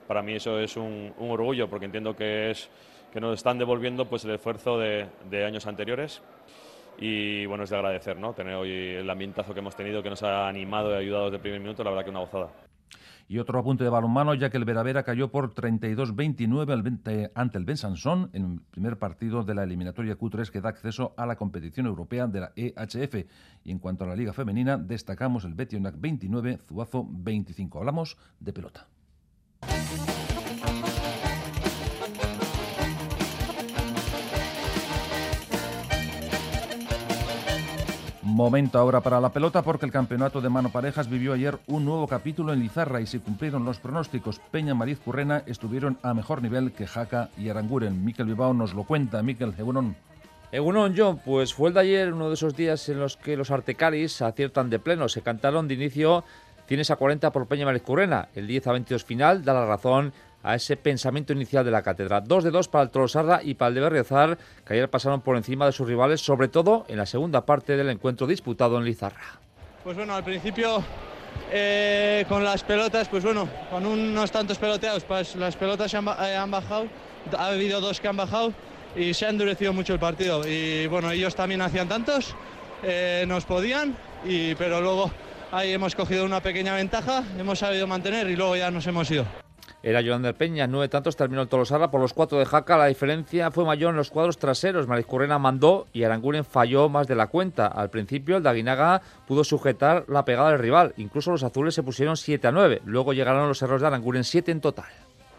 [0.07, 2.69] Para mí eso es un, orgullo porque entiendo que, es,
[3.13, 5.07] que nos están devolviendo pues, el esfuerzo de,
[5.45, 6.23] años anteriores
[6.99, 8.33] y bueno, es de agradecer, ¿no?
[8.35, 11.43] Tener hoy el ambientazo que hemos tenido, que nos ha animado y ayudado desde el
[11.43, 12.49] primer minuto, la verdad que una gozada.
[13.33, 18.29] Y otro apunte de balonmano, ya que el Veravera cayó por 32-29 ante el Bensansón
[18.35, 22.27] en el primer partido de la eliminatoria Q3 que da acceso a la competición europea
[22.27, 23.25] de la EHF.
[23.65, 27.79] Y en cuanto a la Liga Femenina, destacamos el Betionac 29, Zuazo 25.
[27.79, 28.87] Hablamos de pelota.
[38.33, 42.09] Momento ahora para la pelota porque el campeonato de mano parejas vivió ayer un nuevo
[42.09, 44.39] capítulo en Lizarra y se cumplieron los pronósticos.
[44.39, 48.03] Peña Mariz Currena estuvieron a mejor nivel que Jaca y Aranguren.
[48.03, 49.23] Miquel Bilbao nos lo cuenta.
[49.23, 49.95] Miquel, Egunon.
[50.51, 53.51] Egunon, John, pues fue el de ayer uno de esos días en los que los
[53.51, 55.11] artecaris aciertan de pleno.
[55.11, 56.25] Se cantaron de inicio
[56.67, 58.29] Tienes a 40 por Peña Currena.
[58.35, 62.21] El 10 a 22 final da la razón a ese pensamiento inicial de la cátedra.
[62.21, 65.37] Dos de dos para el Tolosarra y para el de Berriozar, que ayer pasaron por
[65.37, 69.41] encima de sus rivales, sobre todo en la segunda parte del encuentro disputado en Lizarra.
[69.85, 70.83] Pues bueno, al principio
[71.51, 76.37] eh, con las pelotas, pues bueno, con unos tantos peloteados, pues las pelotas han, eh,
[76.37, 76.87] han bajado,
[77.37, 78.53] ha habido dos que han bajado
[78.97, 80.47] y se ha endurecido mucho el partido.
[80.47, 82.35] Y bueno, ellos también hacían tantos,
[82.83, 85.11] eh, nos podían, y, pero luego
[85.51, 89.27] ahí hemos cogido una pequeña ventaja, hemos sabido mantener y luego ya nos hemos ido.
[89.83, 92.77] Era del Peña, nueve tantos, terminó el Tolosarra por los cuatro de Jaca.
[92.77, 94.87] La diferencia fue mayor en los cuadros traseros.
[94.87, 97.67] Mariscurrena mandó y Aranguren falló más de la cuenta.
[97.67, 100.95] Al principio, el Daguinaga pudo sujetar la pegada del rival.
[100.99, 102.83] Incluso los azules se pusieron 7 a 9.
[102.85, 104.87] Luego llegaron los errores de Aranguren, 7 en total.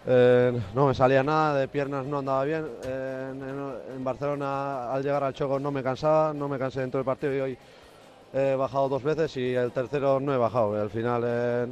[0.06, 2.68] Eh, no me salía nada, de piernas no andaba bien.
[2.84, 3.32] Eh,
[3.96, 7.34] en, Barcelona, al llegar al choco, no me cansaba, no me cansé dentro del partido
[7.34, 7.58] y hoy
[8.34, 10.82] he bajado dos veces y el tercero no he bajado.
[10.82, 11.68] Al final, eh,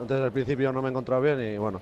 [0.00, 1.80] antes del principio no me he encontrado bien y bueno,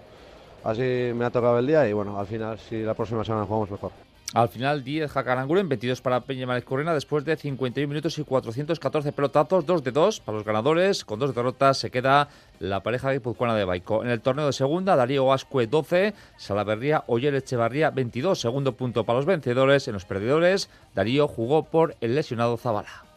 [0.65, 3.71] así me ha tocado el día y bueno, al final si la próxima semana jugamos
[3.71, 3.93] mejor.
[4.33, 9.67] Al final 10 Jacaranguren, 22 para Peña Correna después de 51 minutos y 414 pelotazos,
[9.67, 11.05] 2 de 2 para los ganadores.
[11.05, 12.29] Con dos derrotas se queda
[12.61, 14.05] la pareja guipuzcoana de Baico.
[14.05, 18.41] En el torneo de segunda, Darío Ascue 12, Salaverría Oyer Echevarría 22.
[18.41, 19.89] Segundo punto para los vencedores.
[19.89, 23.10] En los perdedores, Darío jugó por el lesionado Zabala.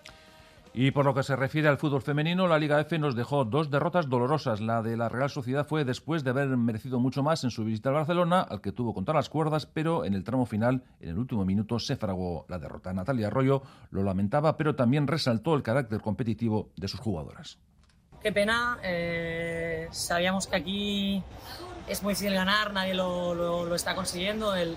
[0.76, 3.70] Y por lo que se refiere al fútbol femenino, la Liga F nos dejó dos
[3.70, 4.60] derrotas dolorosas.
[4.60, 7.90] La de la Real Sociedad fue después de haber merecido mucho más en su visita
[7.90, 11.20] al Barcelona, al que tuvo contra las cuerdas, pero en el tramo final, en el
[11.20, 12.92] último minuto, se fragó la derrota.
[12.92, 17.60] Natalia Arroyo lo lamentaba, pero también resaltó el carácter competitivo de sus jugadoras.
[18.24, 21.24] Qué pena, eh, sabíamos que aquí
[21.88, 24.56] es muy difícil ganar, nadie lo, está consiguiendo.
[24.56, 24.76] El,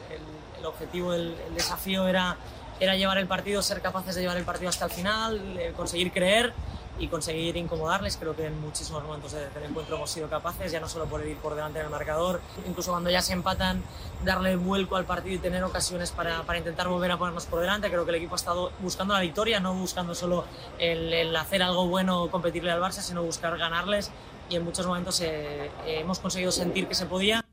[0.63, 2.37] objetivo, el desafío era
[2.81, 6.13] era llevar el partido, ser capaces de llevar el partido hasta el final, eh, conseguir
[6.13, 6.53] creer
[6.99, 8.17] y conseguir incomodarles.
[8.17, 11.37] Creo que en muchísimos momentos del encuentro hemos sido capaces, ya no solo por ir
[11.39, 13.83] por delante del marcador, incluso cuando ya se empatan,
[14.25, 17.89] darle vuelco al partido y tener ocasiones para, para intentar volver a ponernos por delante.
[17.89, 20.45] Creo que el equipo ha estado buscando la victoria, no buscando solo
[20.79, 24.11] el, hacer algo bueno, competirle al Barça, sino buscar ganarles
[24.49, 27.45] y en muchos momentos eh, hemos conseguido sentir que se podía.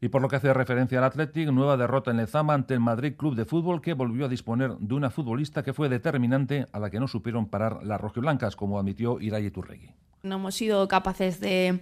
[0.00, 3.14] Y por lo que hace referencia al Athletic, nueva derrota en Lezama ante el Madrid
[3.16, 6.90] Club de Fútbol que volvió a disponer de una futbolista que fue determinante a la
[6.90, 9.90] que no supieron parar las rojiblancas, como admitió Iraye Turregui.
[10.22, 11.80] No hemos sido capaces de,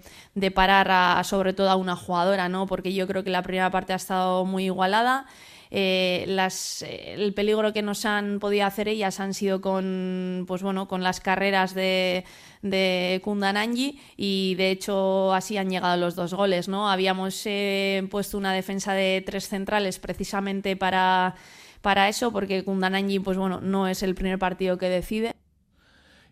[0.54, 2.66] parar a, sobre todo a una jugadora, ¿no?
[2.66, 5.26] porque yo creo que la primera parte ha estado muy igualada.
[5.70, 10.88] Eh, las, el peligro que nos han podido hacer ellas han sido con, pues bueno,
[10.88, 12.24] con las carreras de,
[12.62, 16.68] de Kundananji y de hecho así han llegado los dos goles.
[16.68, 16.90] ¿no?
[16.90, 21.34] Habíamos eh, puesto una defensa de tres centrales precisamente para,
[21.82, 25.34] para eso, porque Kundananji pues bueno, no es el primer partido que decide.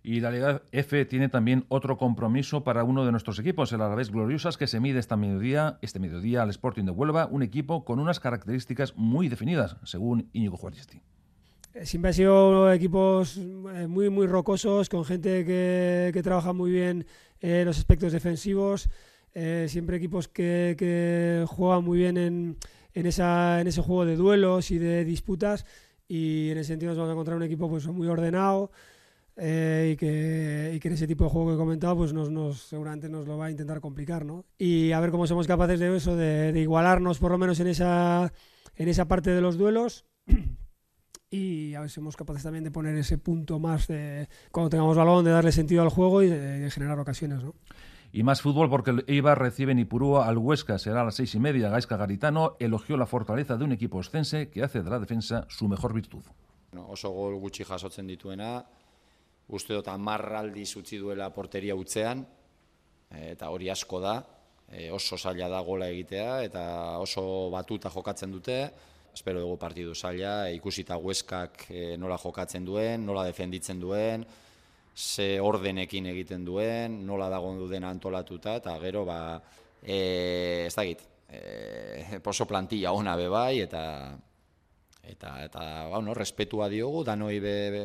[0.06, 4.10] Y la Liga F tiene también otro compromiso para uno de nuestros equipos, el Alavés
[4.10, 7.98] Gloriosas, que se mide esta mediodía, este mediodía al Sporting de Huelva, un equipo con
[7.98, 11.00] unas características muy definidas, según Íñigo Juaristi.
[11.72, 17.06] Eh, siempre han sido equipos eh, muy, muy rocosos, con gente que, trabaja muy bien
[17.40, 18.90] en los aspectos defensivos,
[19.32, 22.58] eh, siempre equipos que, juegan muy bien en,
[22.92, 25.64] en, esa, en ese juego de duelos y de disputas,
[26.06, 28.70] y en ese sentido nos vamos a encontrar un equipo pues, muy ordenado,
[29.36, 32.30] eh, y, que, y, que, en ese tipo de juego que he comentado, pues nos,
[32.30, 34.44] nos, seguramente nos lo va a intentar complicar, ¿no?
[34.58, 38.32] Y a ver cómo somos capaces de eso, de, igualarnos por lo menos en esa,
[38.76, 40.06] en esa parte de los duelos.
[41.30, 44.96] Y a ver si somos capaces también de poner ese punto más de cuando tengamos
[44.96, 47.56] balón, de darle sentido al juego y de, generar ocasiones, ¿no?
[48.12, 51.34] Y más fútbol porque el Eibar recibe en Ipurúa al Huesca, será a las seis
[51.34, 51.70] y media.
[51.70, 55.66] Gaisca Garitano elogió la fortaleza de un equipo oscense que hace de la defensa su
[55.66, 56.22] mejor virtud.
[56.70, 58.64] No, oso gol gutxi jasotzen dituena,
[59.48, 62.24] uste dut amarraldi utzi duela porteria utzean,
[63.14, 64.16] eta hori asko da,
[64.70, 66.64] e, oso zaila da gola egitea, eta
[67.02, 68.58] oso batuta jokatzen dute,
[69.14, 74.24] espero dugu partidu zaila, ikusita hueskak e, nola jokatzen duen, nola defenditzen duen,
[74.94, 79.18] ze ordenekin egiten duen, nola dago duen antolatuta, eta gero, ba,
[79.82, 83.82] e, ez da git, e, oso plantilla ona bebai, eta
[85.08, 87.84] eta eta bueno, respetua diogu danoi be, be,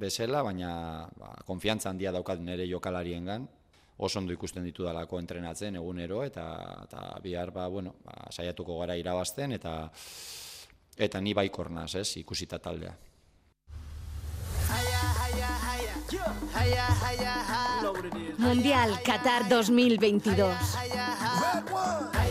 [0.00, 3.48] bezela, baina ba, konfiantza handia daukat nire jokalariengan.
[3.96, 6.44] Oso ondo ikusten ditu dalako entrenatzen egunero eta
[6.84, 9.90] eta bihar ba, bueno, ba, saiatuko gara irabazten eta
[10.98, 12.94] eta ni baikornaz, ez, ikusita taldea.
[18.38, 22.23] Mundial Qatar 2022.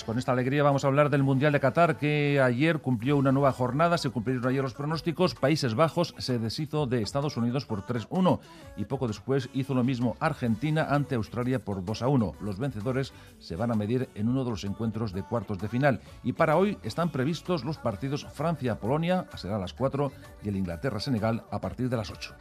[0.00, 3.32] Pues con esta alegría vamos a hablar del Mundial de Qatar que ayer cumplió una
[3.32, 7.82] nueva jornada, se cumplieron ayer los pronósticos, Países Bajos se deshizo de Estados Unidos por
[7.82, 8.40] 3-1
[8.78, 12.34] y poco después hizo lo mismo Argentina ante Australia por 2-1.
[12.40, 16.00] Los vencedores se van a medir en uno de los encuentros de cuartos de final
[16.22, 20.10] y para hoy están previstos los partidos Francia-Polonia, será a las 4,
[20.42, 22.34] y el Inglaterra-Senegal a partir de las 8.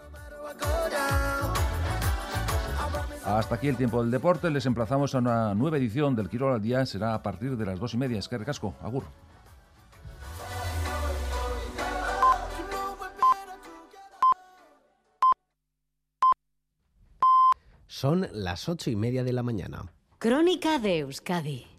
[3.26, 4.50] Hasta aquí el tiempo del deporte.
[4.50, 6.86] Les emplazamos a una nueva edición del Quirol al Día.
[6.86, 8.20] Será a partir de las dos y media.
[8.20, 8.76] Es que recasco.
[8.82, 9.04] Agur.
[17.88, 19.92] Son las ocho y media de la mañana.
[20.20, 21.79] Crónica de Euskadi.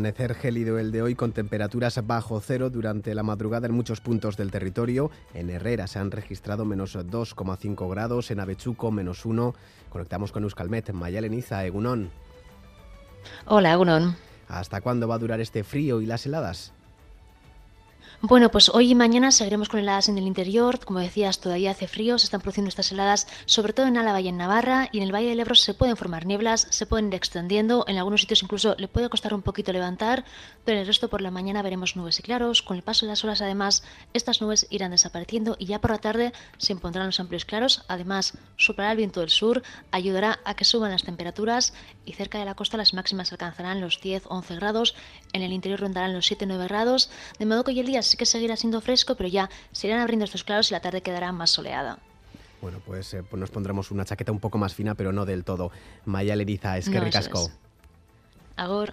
[0.00, 4.38] Amanecer gélido el de hoy con temperaturas bajo cero durante la madrugada en muchos puntos
[4.38, 5.10] del territorio.
[5.34, 9.54] En Herrera se han registrado menos 2,5 grados, en Avechuco menos 1.
[9.90, 12.08] Conectamos con Euskalmet, Mayaleniza, Egunón.
[13.44, 14.16] Hola, Egunon.
[14.48, 16.72] ¿Hasta cuándo va a durar este frío y las heladas?
[18.22, 20.84] Bueno, pues hoy y mañana seguiremos con heladas en el interior.
[20.84, 24.28] Como decías, todavía hace frío, se están produciendo estas heladas, sobre todo en Álava y
[24.28, 27.14] en Navarra, y en el Valle del Ebro se pueden formar nieblas, se pueden ir
[27.14, 30.26] extendiendo, en algunos sitios incluso le puede costar un poquito levantar,
[30.66, 32.60] pero en el resto por la mañana veremos nubes y claros.
[32.60, 35.98] Con el paso de las horas, además, estas nubes irán desapareciendo y ya por la
[35.98, 37.84] tarde se impondrán los amplios claros.
[37.88, 41.72] Además, soplará el viento del sur, ayudará a que suban las temperaturas
[42.04, 44.94] y cerca de la costa las máximas alcanzarán los 10-11 grados,
[45.32, 48.26] en el interior rondarán los 7-9 grados, de modo que hoy el día sí que
[48.26, 51.50] seguirá siendo fresco, pero ya se irán abriendo estos claros y la tarde quedará más
[51.50, 51.98] soleada.
[52.60, 55.44] Bueno, pues, eh, pues nos pondremos una chaqueta un poco más fina, pero no del
[55.44, 55.70] todo.
[56.04, 57.40] Maya Leriza, es que No, ricasco.
[57.46, 57.52] es.
[58.56, 58.92] Agor.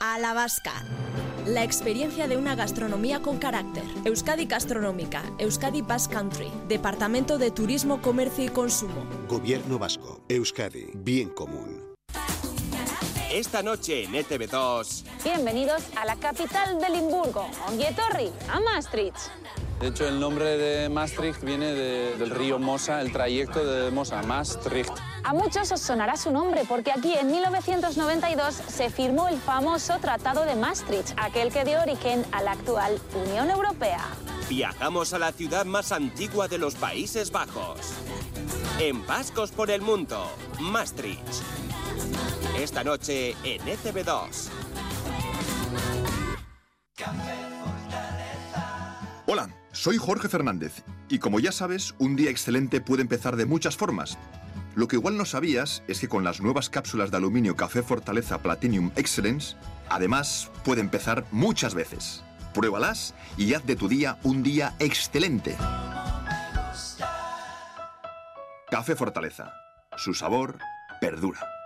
[0.00, 0.72] A la Vasca.
[1.46, 3.82] La experiencia de una gastronomía con carácter.
[4.04, 9.06] Euskadi Gastronómica, Euskadi Basque Country, Departamento de Turismo, Comercio y Consumo.
[9.28, 10.20] Gobierno vasco.
[10.28, 10.90] Euskadi.
[10.94, 11.77] Bien común.
[13.30, 15.04] Esta noche en E ETV2.
[15.22, 19.16] Bienvenidos a la capital de Limburgo, Onguietorri, a Maastricht.
[19.80, 24.22] De hecho, el nombre de Maastricht viene de- del río Mosa, el trayecto de Mosa,
[24.22, 24.90] Maastricht.
[25.24, 30.44] A muchos os sonará su nombre porque aquí en 1992 se firmó el famoso Tratado
[30.44, 34.04] de Maastricht, aquel que dio origen a la actual Unión Europea.
[34.48, 37.78] Viajamos a la ciudad más antigua de los Países Bajos.
[38.80, 40.28] En Vascos por el Mundo,
[40.60, 41.42] Maastricht.
[42.58, 44.48] Esta noche en E ETV2.
[49.26, 53.76] Hola, soy Jorge Fernández y como ya sabes, un día excelente puede empezar de muchas
[53.76, 54.18] formas.
[54.74, 58.38] Lo que igual no sabías es que con las nuevas cápsulas de aluminio Café Fortaleza
[58.38, 59.56] Platinum Excellence,
[59.88, 62.22] además puede empezar muchas veces.
[62.54, 65.56] Pruébalas y haz de tu día un día excelente.
[68.70, 69.52] Café Fortaleza.
[69.96, 70.58] Su sabor
[71.00, 71.57] perdura.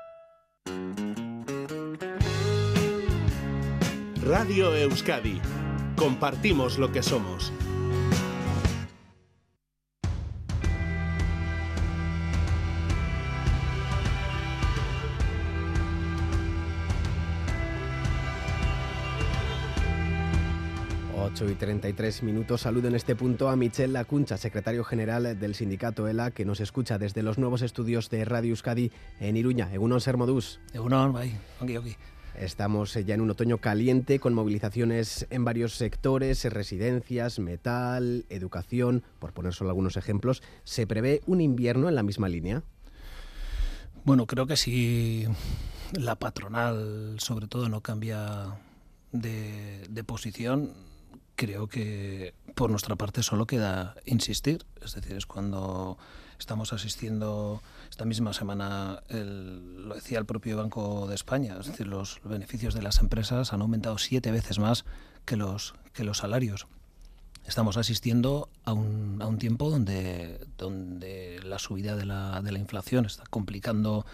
[4.24, 5.40] Radio Euskadi.
[5.96, 7.52] Compartimos lo que somos.
[21.18, 22.60] Ocho y 33 minutos.
[22.60, 26.96] Saludo en este punto a Michel Lacuncha, secretario general del sindicato ELA, que nos escucha
[26.96, 29.72] desde los nuevos estudios de Radio Euskadi en Iruña.
[29.72, 30.60] Egunon Sermodus.
[30.72, 31.96] Egunon, bai, ongi, ongi.
[32.38, 39.32] Estamos ya en un otoño caliente con movilizaciones en varios sectores, residencias, metal, educación, por
[39.32, 40.42] poner solo algunos ejemplos.
[40.64, 42.62] ¿Se prevé un invierno en la misma línea?
[44.04, 45.26] Bueno, creo que si
[45.92, 48.58] la patronal, sobre todo, no cambia
[49.12, 50.72] de, de posición,
[51.36, 54.64] creo que por nuestra parte solo queda insistir.
[54.82, 55.98] Es decir, es cuando
[56.42, 61.86] estamos asistiendo esta misma semana, el- lo decía el propio Banco de España, es decir,
[61.86, 64.84] los beneficios de las empresas han aumentado siete veces más
[65.24, 66.66] que los, que los salarios.
[67.46, 72.58] Estamos asistiendo a un, a un tiempo donde, donde la subida de la, de la
[72.58, 74.04] inflación está complicando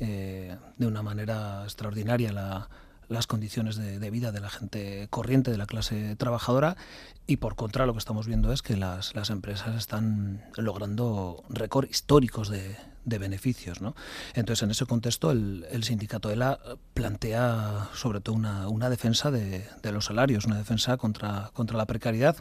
[0.00, 2.68] eh, de una manera extraordinaria la,
[3.08, 6.76] las condiciones de, vida de la gente corriente, de la clase trabajadora,
[7.26, 11.90] y por contra lo que estamos viendo es que las, las empresas están logrando récords
[11.90, 13.80] históricos de, de beneficios.
[13.80, 13.94] ¿no?
[14.34, 16.58] Entonces, en ese contexto, el, el sindicato ELA
[16.94, 21.86] plantea sobre todo una, una defensa de, de, los salarios, una defensa contra, contra la
[21.86, 22.36] precariedad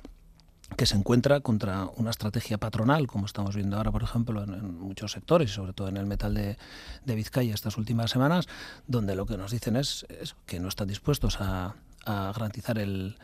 [0.75, 5.11] que se encuentra contra una estrategia patronal, como estamos viendo ahora, por ejemplo, en, muchos
[5.13, 6.57] sectores, sobre todo en el metal de,
[7.05, 8.47] de, Vizcaya estas últimas semanas,
[8.85, 10.05] donde lo que nos dicen es,
[10.45, 13.17] que no están dispuestos a, a garantizar el,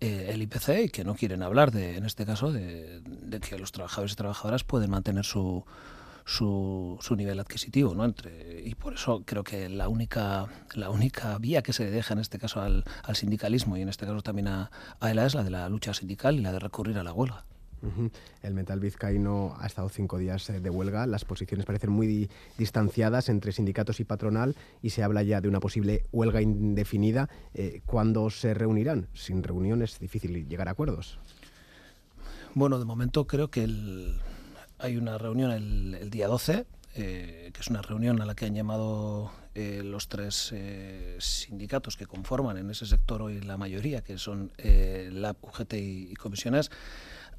[0.00, 3.58] eh, el IPC y que no quieren hablar, de, en este caso, de, de que
[3.58, 5.64] los trabajadores y trabajadoras pueden mantener su,
[6.30, 8.04] su, su, nivel adquisitivo, ¿no?
[8.04, 12.20] Entre, y por eso creo que la única, la única vía que se deja en
[12.20, 14.70] este caso al, al sindicalismo y en este caso también a,
[15.00, 17.44] a ELA es la de la lucha sindical y la de recurrir a la huelga.
[17.82, 18.10] Uh -huh.
[18.42, 21.06] El metal vizcaíno ha estado cinco días de huelga.
[21.06, 22.28] Las posiciones parecen muy di
[22.58, 27.28] distanciadas entre sindicatos y patronal y se habla ya de una posible huelga indefinida.
[27.54, 29.08] Eh, ¿Cuándo se reunirán?
[29.14, 31.18] Sin reunión es difícil llegar a acuerdos.
[32.54, 34.20] Bueno, de momento creo que el,
[34.80, 36.66] hay una reunión el, día 12,
[36.96, 41.96] eh, que es una reunión a la que han llamado eh, los tres eh, sindicatos
[41.96, 46.70] que conforman en ese sector hoy la mayoría, que son eh, la UGT y, comisiones.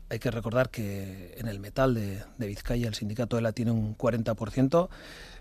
[0.10, 3.98] Hay que recordar que en el metal de, de Vizcaya el sindicato ELA tiene un
[3.98, 4.90] 40%,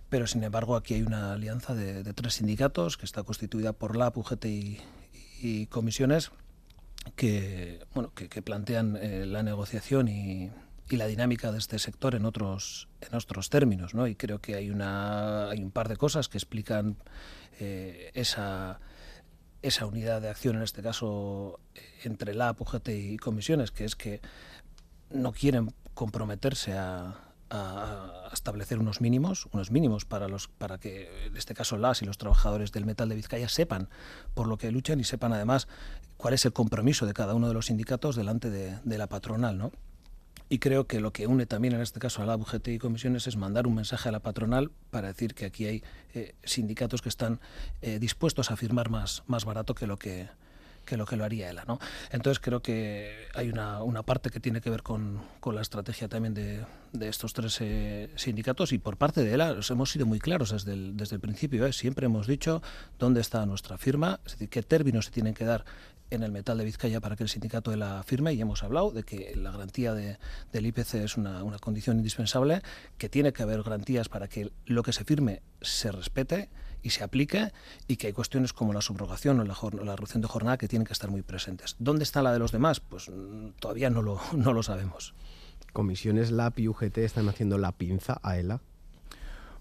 [0.09, 4.19] pero sin embargo aquí hay una alianza de, tres sindicatos que está constituida por LAP,
[4.19, 4.47] UGT
[5.43, 6.31] y, comisiones
[7.17, 8.97] que, bueno, que, plantean
[9.33, 10.51] la negociación y,
[10.91, 13.95] y la dinámica de este sector en otros, en otros términos.
[13.95, 14.07] ¿no?
[14.07, 16.97] Y creo que hay, una, hay un par de cosas que explican
[17.61, 18.81] eh, esa,
[19.63, 21.61] esa unidad de acción, en este caso
[22.03, 24.21] entre la UGT y comisiones, que es que
[25.11, 27.27] no quieren comprometerse a,
[28.33, 32.17] establecer unos mínimos, unos mínimos para los para que en este caso las y los
[32.17, 33.89] trabajadores del metal de Vizcaya sepan
[34.35, 35.67] por lo que luchan y sepan además
[36.17, 39.59] cuál es el compromiso de cada uno de los sindicatos delante de, de la patronal,
[39.59, 39.73] ¿no?
[40.53, 43.29] Y creo que lo que une también en este caso a la UGT y comisiones
[43.29, 47.09] es mandar un mensaje a la patronal para decir que aquí hay eh, sindicatos que
[47.09, 47.39] están
[47.83, 50.29] eh, dispuestos a firmar más, más barato que lo que,
[50.91, 51.65] que lo que lo haría ELA.
[51.67, 51.79] ¿no?
[52.11, 56.09] Entonces creo que hay una, una parte que tiene que ver con, con la estrategia
[56.09, 60.19] también de, de estos tres eh, sindicatos y por parte de ELA hemos sido muy
[60.19, 61.65] claros desde el, desde el principio.
[61.65, 61.73] ¿eh?
[61.73, 62.61] Siempre hemos dicho
[62.99, 65.65] dónde está nuestra firma, es decir, qué términos se tienen que dar
[66.11, 68.91] en el metal de Vizcaya para que el sindicato de la firme y hemos hablado
[68.91, 70.19] de que la garantía de,
[70.53, 72.63] del IPC es una, una, condición indispensable,
[72.99, 76.51] que tiene que haber garantías para que lo que se firme se respete
[76.83, 77.53] y se aplique
[77.89, 80.87] y que hay cuestiones como la subrogación o la, la reducción de jornada que tienen
[80.87, 81.77] que estar muy presentes.
[81.79, 82.81] ¿Dónde está la de los demás?
[82.81, 83.11] Pues
[83.59, 85.15] todavía no lo, no lo sabemos.
[85.73, 88.61] ¿Comisiones LAP y UGT están haciendo la pinza a ELA?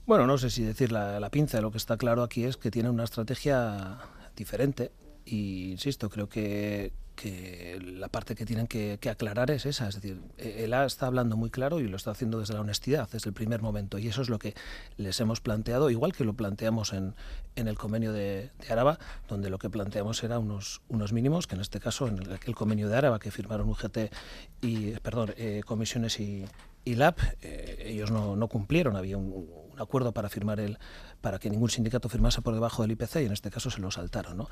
[0.08, 2.72] Bueno, no sé si decir la, la pinza, lo que está claro aquí es que
[2.72, 4.00] tiene una estrategia
[4.36, 4.92] diferente
[5.30, 10.20] y insisto, creo que, que la parte que tienen que, aclarar es esa, es decir,
[10.38, 13.62] ELA está hablando muy claro y lo está haciendo desde la honestidad, desde el primer
[13.62, 14.56] momento, y eso es lo que
[14.98, 17.14] les hemos planteado, igual que lo planteamos en,
[17.56, 21.56] en el convenio de, de Araba, donde lo que planteamos era unos, unos mínimos, que
[21.56, 24.12] en este caso, en el, el convenio de Araba que firmaron UGT
[24.62, 26.46] y, perdón, eh, comisiones y,
[26.86, 29.32] y eh, ellos no, no, cumplieron, había un,
[29.72, 30.80] un, acuerdo para firmar el
[31.22, 33.92] para que ningún sindicato firmase por debajo del IPC y en este caso se lo
[33.92, 34.50] saltaron, ¿no?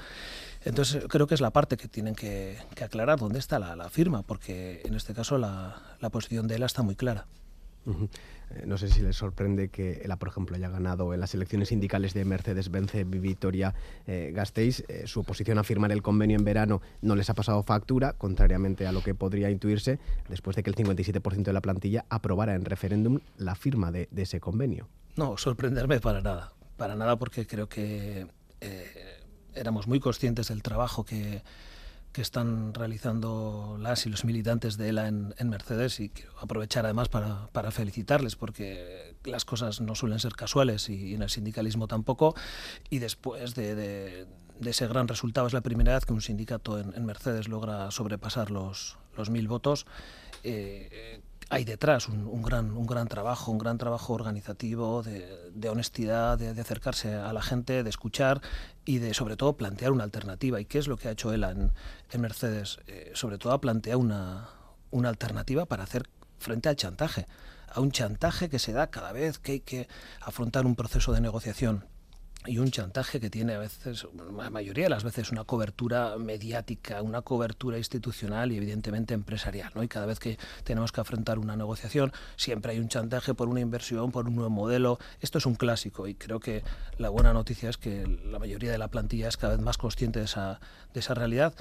[0.64, 3.90] Entonces creo que es la parte que tienen que, que aclarar dónde está la, la,
[3.90, 7.26] firma, porque en este caso la, la posición de ELA está muy clara.
[7.86, 8.10] Uh -huh.
[8.66, 12.14] No sé si les sorprende que ELA, por ejemplo, haya ganado en las elecciones sindicales
[12.14, 13.74] de Mercedes-Benz Vitoria
[14.08, 14.84] eh, Gasteiz.
[14.88, 18.88] Eh, su oposición a firmar el convenio en verano no les ha pasado factura, contrariamente
[18.88, 20.00] a lo que podría intuirse,
[20.30, 24.22] después de que el 57% de la plantilla aprobara en referéndum la firma de, de,
[24.22, 24.88] ese convenio.
[25.18, 26.54] No, sorprenderme para nada.
[26.78, 28.28] Para nada, porque creo que
[28.62, 29.24] eh,
[29.54, 31.42] éramos muy conscientes del trabajo que
[32.18, 36.84] que están realizando las y los militantes de ELA en, en Mercedes y quiero aprovechar
[36.84, 41.88] además para, para, felicitarles porque las cosas no suelen ser casuales y, en el sindicalismo
[41.88, 42.34] tampoco.
[42.90, 44.26] Y después de, de,
[44.60, 47.92] de, ese gran resultado es la primera vez que un sindicato en, en Mercedes logra
[47.92, 49.86] sobrepasar los, los mil votos.
[50.44, 56.50] Eh, hay detrás un, gran, un gran trabajo, un gran trabajo organizativo, de, honestidad, de,
[56.50, 58.42] acercarse a la gente, de escuchar
[58.86, 60.60] y de, sobre todo, plantear una alternativa.
[60.60, 61.72] ¿Y qué es lo que ha hecho ELA en,
[62.12, 62.80] en Mercedes?
[62.88, 64.50] Eh, sobre todo, ha planteado una,
[64.92, 67.28] una alternativa para hacer frente al chantaje,
[67.70, 69.88] a un chantaje que se da cada vez que hay que
[70.22, 71.86] afrontar un proceso de negociación
[72.48, 77.02] y un chantaje que tiene a veces, la mayoría de las veces, una cobertura mediática,
[77.02, 79.72] una cobertura institucional y evidentemente empresarial.
[79.76, 79.84] ¿no?
[79.84, 83.60] Y cada vez que tenemos que afrontar una negociación, siempre hay un chantaje por una
[83.60, 84.98] inversión, por un nuevo modelo.
[85.20, 86.64] Esto es un clásico y creo que
[86.98, 90.20] la buena noticia es que la mayoría de la plantilla es cada vez más consciente
[90.20, 90.62] de esa,
[90.94, 91.54] de esa realidad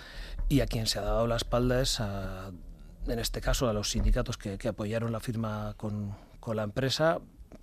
[0.48, 2.52] y a quien se ha dado la espalda es a,
[3.08, 7.18] en este caso a los sindicatos que, que apoyaron la firma con, con la empresa,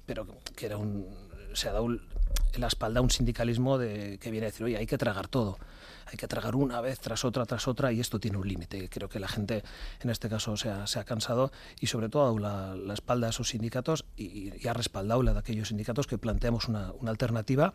[0.05, 1.22] pero que era un,
[1.55, 4.85] se ha dado en la espalda un sindicalismo de, que viene a decir, oye, hay
[4.85, 5.57] que tragar todo,
[6.05, 8.89] hay que tragar una vez tras otra, tras otra, y esto tiene un límite.
[8.89, 9.63] Creo que la gente
[10.01, 12.93] en este caso se ha, se ha cansado y sobre todo ha dado la, la,
[12.93, 16.91] espalda a esos sindicatos y, y, ha respaldado la de aquellos sindicatos que planteamos una,
[16.93, 17.73] una alternativa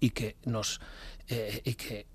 [0.00, 0.80] y que nos...
[1.28, 2.06] Eh, y que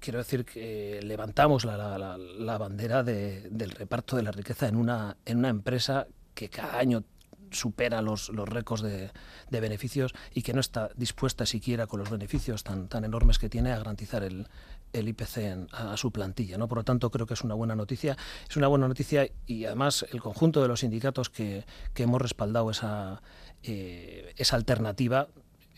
[0.00, 4.76] quiero decir que levantamos la, la, la bandera de, del reparto de la riqueza en
[4.76, 7.04] una, en una empresa que cada año
[7.50, 9.10] supera los, los récords de,
[9.50, 13.48] de, beneficios y que no está dispuesta siquiera con los beneficios tan, tan enormes que
[13.48, 14.46] tiene a garantizar el,
[14.92, 16.58] el IPC en, a, su plantilla.
[16.58, 16.68] ¿no?
[16.68, 18.16] Por lo tanto, creo que es una buena noticia.
[18.48, 22.70] Es una buena noticia y además el conjunto de los sindicatos que, que hemos respaldado
[22.70, 23.22] esa,
[23.62, 25.28] eh, esa alternativa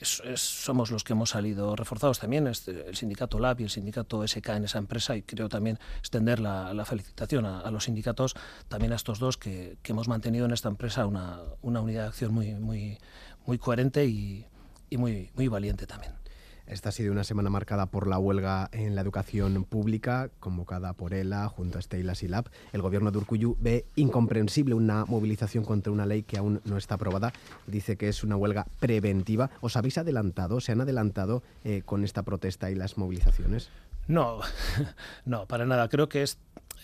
[0.03, 4.27] es, somos los que hemos salido reforzados también, este, el sindicato LAB y el sindicato
[4.27, 8.35] SK en esa empresa y creo también extender la, la felicitación a, a, los sindicatos,
[8.69, 12.09] también a estos dos que, que hemos mantenido en esta empresa una, una, unidad de
[12.09, 12.99] acción muy, muy,
[13.47, 14.47] muy coherente y,
[14.91, 16.22] y muy, muy valiente también.
[16.67, 21.13] Esta ha sido una semana marcada por la huelga en la educación pública, convocada por
[21.13, 22.49] ELA junto a Estela Silab.
[22.73, 26.95] El gobierno de Urcuyu ve incomprensible una movilización contra una ley que aún no está
[26.95, 27.33] aprobada.
[27.67, 29.51] Dice que es una huelga preventiva.
[29.61, 33.69] ¿Os habéis adelantado, se han adelantado eh, con esta protesta y las movilizaciones?
[34.07, 34.41] No,
[35.25, 35.89] no, para nada.
[35.89, 36.39] Creo que es,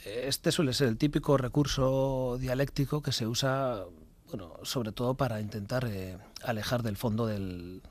[0.04, 3.84] este suele ser el típico recurso dialéctico que se usa,
[4.28, 7.82] bueno, sobre todo para intentar eh, alejar del fondo del,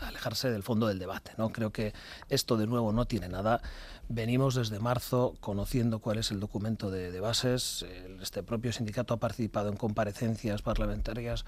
[0.00, 1.32] alejarse del fondo del debate.
[1.36, 1.50] ¿no?
[1.50, 1.92] Creo que
[2.28, 3.60] esto de nuevo no tiene nada.
[4.08, 7.84] Venimos desde marzo conociendo cuál es el documento de, bases.
[8.22, 11.44] Este propio sindicato ha participado en comparecencias parlamentarias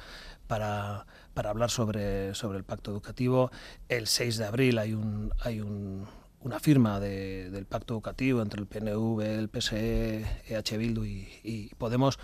[0.47, 3.51] para, para hablar sobre, sobre el pacto educativo.
[3.88, 6.07] El 6 de abril hay un, hay un,
[6.41, 11.74] una firma de, del pacto educativo entre el PNV, el PSE, EH Bildu y, y
[11.76, 12.18] Podemos.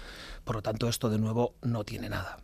[0.44, 2.38] Por lo tanto, esto de nuevo no tiene nada.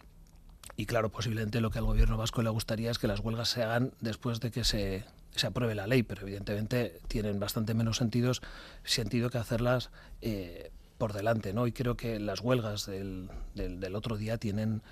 [0.77, 3.63] Y claro, posiblemente lo que al gobierno vasco le gustaría es que las huelgas se
[3.63, 5.05] hagan después de que se,
[5.35, 8.43] se apruebe la ley, pero evidentemente tienen bastante menos sentidos,
[8.85, 9.91] sentido que hacerlas
[10.23, 11.53] eh, por delante.
[11.53, 11.67] ¿no?
[11.67, 14.83] Y creo que las huelgas del, del, otro día tienen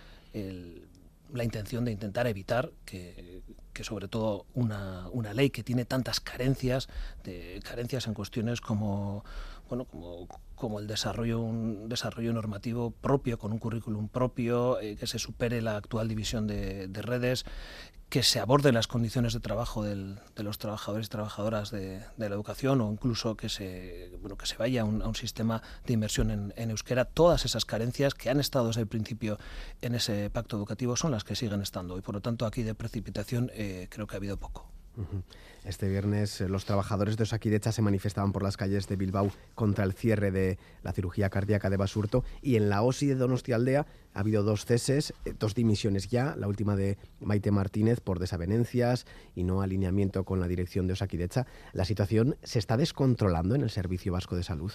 [1.33, 6.21] la intención de intentar evitar que, que sobre todo una, una, ley que tiene tantas
[6.21, 6.89] carencias,
[7.25, 9.25] de, carencias en cuestiones como,
[9.69, 10.27] bueno, como,
[10.61, 15.63] como el desarrollo, un desarrollo normativo propio, con un currículum propio, eh, que se supere
[15.63, 17.47] la actual división de, de redes,
[18.11, 22.27] que se aborden las condiciones de trabajo del, de los trabajadores y trabajadoras de, la
[22.27, 25.95] educación o incluso que se, bueno, que se vaya a un, a un sistema de
[25.95, 27.05] inversión en, en, euskera.
[27.07, 29.39] Todas esas carencias que han estado desde el principio
[29.81, 32.75] en ese pacto educativo son las que siguen estando y por lo tanto aquí de
[32.75, 34.70] precipitación eh, creo que ha habido poco.
[35.65, 39.93] Este viernes los trabajadores de Osakidecha se manifestaban por las calles de Bilbao contra el
[39.93, 44.43] cierre de la cirugía cardíaca de Basurto y en la OSI de Donostialdea ha habido
[44.43, 49.63] dos ceses, eh, dos dimisiones ya, la última de Maite Martínez por desavenencias y no
[49.63, 51.47] alineamiento con la dirección de Osakidecha.
[51.73, 54.73] ¿La situación se está descontrolando en el Servicio Vasco de Salud?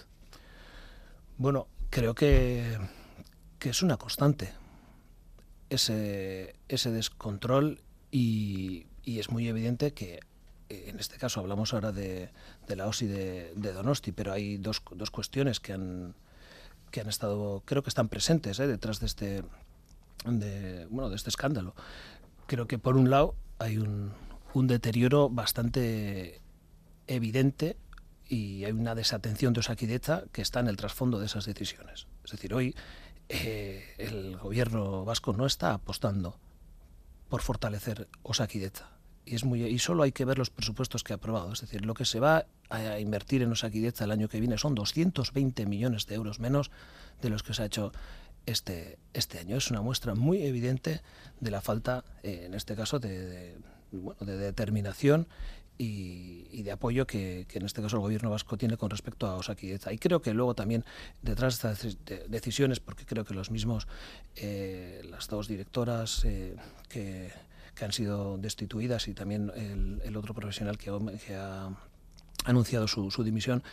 [1.37, 2.77] Bueno, creo que,
[3.59, 4.53] que es una constante
[5.69, 10.19] ese, ese descontrol y, y es muy evidente que
[10.69, 12.31] eh, en este caso hablamos ahora de,
[12.67, 16.15] la OSI de, de, Donosti, pero hay dos, dos cuestiones que han,
[16.91, 18.67] que han estado, creo que están presentes ¿eh?
[18.67, 19.43] detrás de este,
[20.25, 21.75] de, bueno, de este escándalo.
[22.47, 24.13] Creo que por un lado hay un,
[24.53, 26.39] deterioro bastante
[27.07, 27.75] evidente
[28.29, 32.07] y hay una desatención de Osakidecha que está en el trasfondo de esas decisiones.
[32.23, 32.73] Es decir, hoy
[33.27, 36.39] eh, el gobierno vasco no está apostando
[37.27, 38.94] por fortalecer Osakidecha
[39.25, 42.19] y solo hay que ver los presupuestos que ha aprobado, es decir, lo que se
[42.19, 46.71] va a invertir en Osakidecha el año que viene son 220 millones de euros menos
[47.21, 47.91] de los que se ha hecho
[48.45, 49.57] este este año.
[49.57, 51.01] Es una muestra muy evidente
[51.39, 53.55] de la falta eh, en este caso de,
[53.91, 55.27] bueno, de determinación
[55.77, 59.35] y, de apoyo que, que, en este caso el gobierno vasco tiene con respecto a
[59.35, 59.91] Osakidecha.
[59.91, 60.85] Y creo que luego también
[61.21, 61.97] detrás de estas
[62.29, 63.87] decisiones, porque creo que los mismos,
[64.35, 66.55] eh, las dos directoras eh,
[66.87, 67.31] que
[67.75, 70.89] que han sido destituidas y también el, el otro profesional que,
[71.35, 71.69] ha
[72.45, 73.63] anunciado su, dimisión,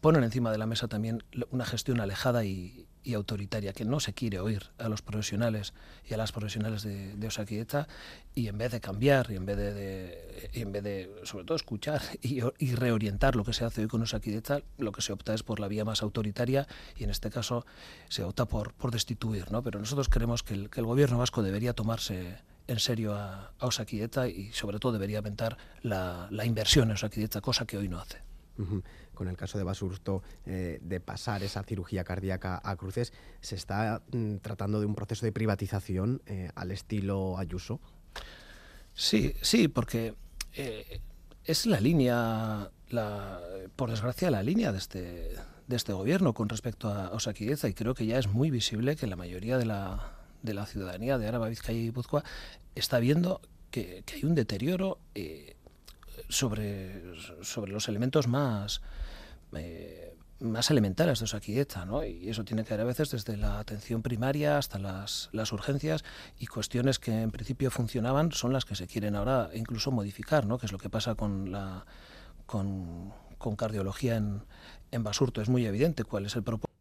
[0.00, 4.14] ponen encima de la mesa también una gestión alejada y, y autoritaria, que no se
[4.14, 5.74] quiere oír a los profesionales
[6.08, 7.86] y a las profesionales de, de
[8.34, 12.00] y en vez de cambiar y en vez de, en vez de sobre todo escuchar
[12.22, 15.42] y, y, reorientar lo que se hace hoy con Osakieta, lo que se opta es
[15.42, 17.66] por la vía más autoritaria y en este caso
[18.08, 19.52] se opta por, por destituir.
[19.52, 19.62] ¿no?
[19.62, 23.66] Pero nosotros creemos que el, que el gobierno vasco debería tomarse en serio a, a
[23.66, 27.98] Osakieta y sobre todo debería aumentar la, la inversión en Osakieta, cosa que hoy no
[27.98, 28.18] hace.
[28.58, 28.82] Uh -huh.
[29.14, 34.02] Con el caso de Basurto, eh, de pasar esa cirugía cardíaca a cruces, ¿se está
[34.12, 37.80] mm, tratando de un proceso de privatización eh, al estilo Ayuso?
[38.92, 40.14] Sí, sí, porque
[40.54, 41.00] eh,
[41.44, 43.40] es la línea, la,
[43.76, 45.34] por desgracia, la línea de este,
[45.66, 49.06] de este gobierno con respecto a Osakideza y creo que ya es muy visible que
[49.06, 52.22] la mayoría de la, de la ciudadanía de Araba, Vizcaya y Guipúzcoa
[52.74, 53.40] está viendo
[53.70, 55.56] que, que hay un deterioro eh,
[56.28, 57.02] sobre,
[57.42, 58.82] sobre los elementos más,
[59.56, 62.04] eh, más elementales de Osakidecha, ¿no?
[62.04, 66.04] Y eso tiene que ver a veces desde la atención primaria hasta las, las urgencias
[66.38, 70.58] y cuestiones que en principio funcionaban son las que se quieren ahora incluso modificar, ¿no?
[70.58, 71.86] Que es lo que pasa con la
[72.46, 74.42] con, con cardiología en,
[74.90, 75.40] en Basurto.
[75.40, 76.74] Es muy evidente cuál es el propósito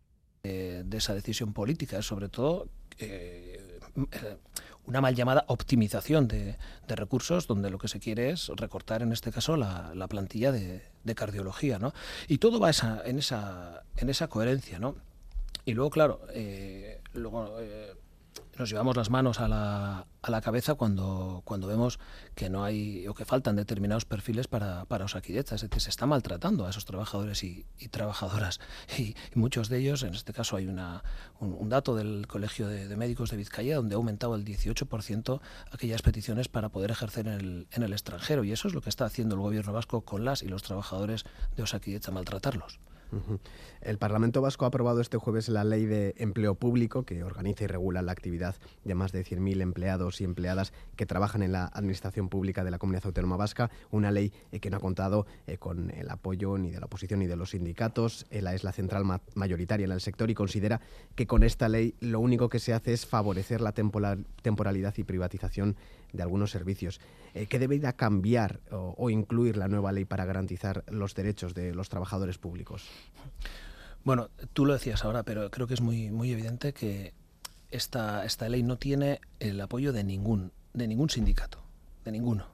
[0.44, 2.68] de, esa decisión política, sobre todo
[3.00, 3.43] eh,
[4.86, 9.12] una mal llamada optimización de, de, recursos, donde lo que se quiere es recortar, en
[9.12, 11.80] este caso, la, la plantilla de, de, cardiología.
[11.80, 11.94] ¿no?
[12.28, 14.80] Y todo va esa, en, esa, en esa coherencia.
[14.80, 14.96] ¿no?
[15.66, 17.94] Y luego, claro, eh, luego, eh,
[18.58, 22.00] nos llevamos las manos a la, a la cabeza cuando, cuando vemos
[22.36, 25.06] que no hay o que faltan determinados perfiles para, para.
[25.06, 28.60] Es decir, se está maltratando a esos trabajadores y, trabajadoras.
[28.98, 31.04] Y, muchos de ellos, en este caso hay una,
[31.40, 35.42] un, dato del Colegio de, Médicos de Vizcaya donde ha aumentado el 18%
[35.72, 38.44] aquellas peticiones para poder ejercer en el, en el extranjero.
[38.44, 41.26] Y eso es lo que está haciendo el gobierno vasco con las y los trabajadores
[41.56, 42.80] de Osakidecha, maltratarlos.
[43.82, 47.68] El Parlamento Vasco ha aprobado este jueves la Ley de Empleo Público que organiza y
[47.68, 52.30] regula la actividad de más de 100.000 empleados y empleadas que trabajan en la Administración
[52.30, 53.70] Pública de la Comunidad Autónoma Vasca.
[53.92, 57.20] Una ley eh, que no ha contado eh, con el apoyo ni de la oposición
[57.20, 58.26] ni de los sindicatos.
[58.30, 60.80] ELA es la central ma mayoritaria en el sector y considera
[61.16, 65.04] que con esta ley lo único que se hace es favorecer la temporal temporalidad y
[65.04, 65.76] privatización
[66.14, 67.02] de algunos servicios.
[67.34, 71.90] Eh, ¿Qué debería cambiar o incluir la nueva ley para garantizar los derechos de los
[71.90, 72.88] trabajadores públicos?
[74.04, 77.14] Bueno, tú lo decías ahora, pero creo que es muy, muy evidente que
[77.72, 81.64] esta, esta ley no tiene el apoyo de ningún, de ningún sindicato,
[82.04, 82.48] de ninguno.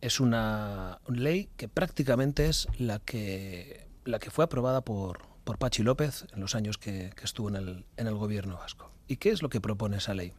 [0.00, 5.82] Es una ley que prácticamente es la que, la que fue aprobada por, por Pachi
[5.82, 8.90] López en los años que, estuvo en el, en el gobierno vasco.
[9.08, 10.32] ¿Y qué es lo que propone esa ley?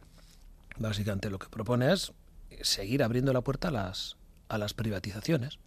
[0.78, 2.12] Básicamente lo que propone es
[2.62, 4.16] seguir abriendo la puerta a las,
[4.48, 5.58] a las privatizaciones.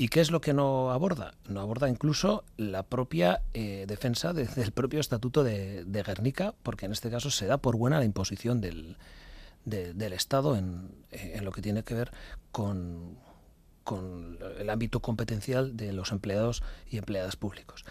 [0.00, 1.34] ¿Y qué es lo que no aborda?
[1.46, 6.86] No aborda incluso la propia eh, defensa de, del propio estatuto de, de, Guernica, porque
[6.86, 8.96] en este caso se da por buena la imposición del,
[9.66, 12.12] de, del Estado en, en, lo que tiene que ver
[12.50, 13.18] con,
[13.84, 17.84] con el ámbito competencial de los empleados y empleadas públicos.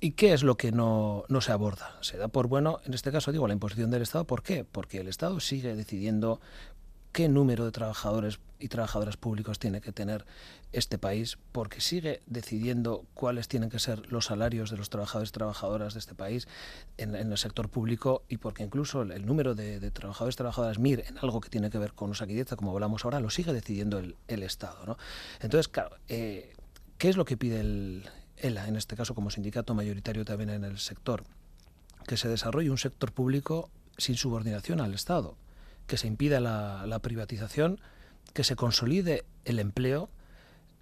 [0.00, 1.96] ¿Y qué es lo que no, no, se aborda?
[2.00, 4.26] Se da por bueno, en este caso digo, la imposición del Estado.
[4.26, 4.64] ¿Por qué?
[4.64, 6.40] Porque el Estado sigue decidiendo
[7.12, 10.24] qué número de trabajadores y trabajadoras públicos tiene que tener
[10.72, 15.32] este país, porque sigue decidiendo cuáles tienen que ser los salarios de los trabajadores y
[15.32, 16.48] trabajadoras de este país
[16.96, 21.18] en, el sector público y porque incluso el, número de, trabajadores y trabajadoras MIR en
[21.18, 22.22] algo que tiene que ver con los
[22.56, 24.86] como hablamos ahora, lo sigue decidiendo el, el Estado.
[24.86, 24.96] ¿no?
[25.40, 26.54] Entonces, claro, eh,
[26.98, 30.64] ¿qué es lo que pide el ELA, en este caso como sindicato mayoritario también en
[30.64, 31.24] el sector?
[32.06, 35.36] Que se desarrolle un sector público sin subordinación al Estado
[35.92, 37.78] que se impida la, privatización,
[38.32, 40.08] que se consolide el empleo,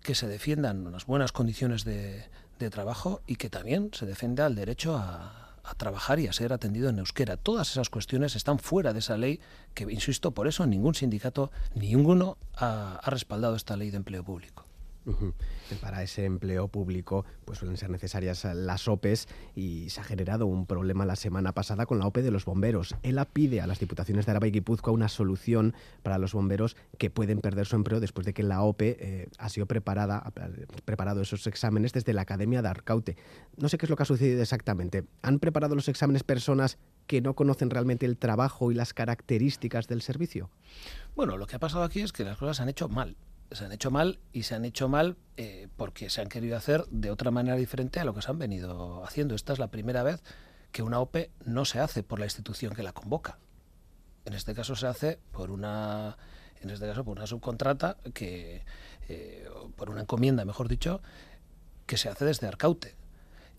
[0.05, 2.29] que se defiendan unas buenas condiciones de,
[2.71, 6.91] trabajo y que también se defienda el derecho a, a, trabajar y a ser atendido
[6.91, 7.37] en euskera.
[7.37, 9.41] Todas esas cuestiones están fuera de esa ley
[9.75, 14.65] que, insisto, por eso ningún sindicato, ninguno ha, ha respaldado esta ley de empleo público.
[15.81, 20.67] Para ese empleo público pues suelen ser necesarias las OPEs y se ha generado un
[20.67, 22.97] problema la semana pasada con la OPE de los bomberos.
[23.03, 27.11] ELA pide a las diputaciones de Araba y Guipúzcoa una solución para los bomberos que
[27.11, 30.31] pueden perder su empleo después de que la OPE eh, ha sido preparada, ha
[30.85, 33.17] preparado esos exámenes desde la Academia de Arcaute.
[33.57, 35.05] No sé qué es lo que ha sucedido exactamente.
[35.23, 40.03] ¿Han preparado los exámenes personas que no conocen realmente el trabajo y las características del
[40.03, 40.51] servicio?
[41.17, 43.17] Bueno, lo que ha pasado aquí es que las cosas se han hecho mal
[43.53, 46.87] se han hecho mal y se han hecho mal eh, porque se han querido hacer
[46.87, 49.35] de otra manera diferente a lo que se han venido haciendo.
[49.35, 50.23] Esta es la primera vez
[50.73, 53.39] que una OPE no se hace por la institución que la convoca.
[54.25, 56.17] En este caso se hace por una,
[56.61, 58.65] en este caso por una subcontrata que,
[59.09, 61.01] eh, por una encomienda, mejor dicho,
[61.87, 62.95] que se hace desde Arcaute.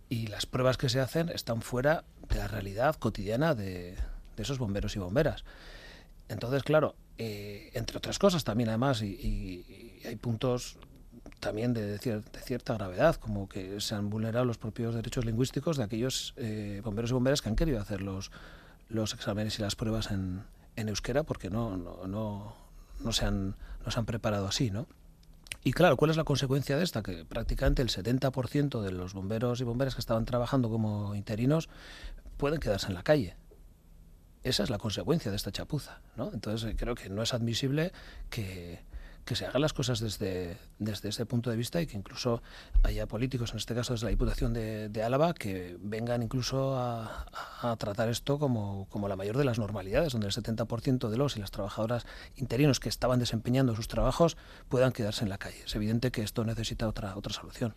[0.08, 3.96] Y las pruebas que se hacen están fuera de la realidad cotidiana de,
[4.36, 5.44] de esos bomberos y bomberas.
[6.30, 10.80] Entonces, claro, eh, entre otras cosas también además, y, y, y hay puntos
[11.40, 15.84] también de, de, cierta gravedad, como que se han vulnerado los propios derechos lingüísticos de
[15.84, 18.32] aquellos eh, bomberos y bomberas que han querido hacer los,
[18.90, 20.42] los exámenes y las pruebas en,
[20.76, 22.56] en euskera porque no, no, no,
[23.00, 23.56] no, se han,
[23.86, 24.88] no se han preparado así, ¿no?
[25.64, 27.04] Y claro, ¿cuál es la consecuencia de esta?
[27.04, 31.70] Que prácticamente el 70% de los bomberos y bomberas que estaban trabajando como interinos
[32.38, 33.36] pueden quedarse en la calle.
[34.44, 36.32] Esa es la consecuencia de esta chapuza, ¿no?
[36.34, 37.92] Entonces creo que no es admisible
[38.30, 38.84] que,
[39.26, 42.42] que se hagan las cosas desde, desde ese punto de vista y que incluso
[42.84, 47.28] haya políticos, en este caso desde la Diputación de, de Álava, que vengan incluso a,
[47.62, 51.38] a, tratar esto como, como la mayor de las normalidades, donde el 70% de los
[51.38, 54.38] y las trabajadoras interinos que estaban desempeñando sus trabajos
[54.70, 55.62] puedan quedarse en la calle.
[55.66, 57.76] Es evidente que esto necesita otra, otra solución.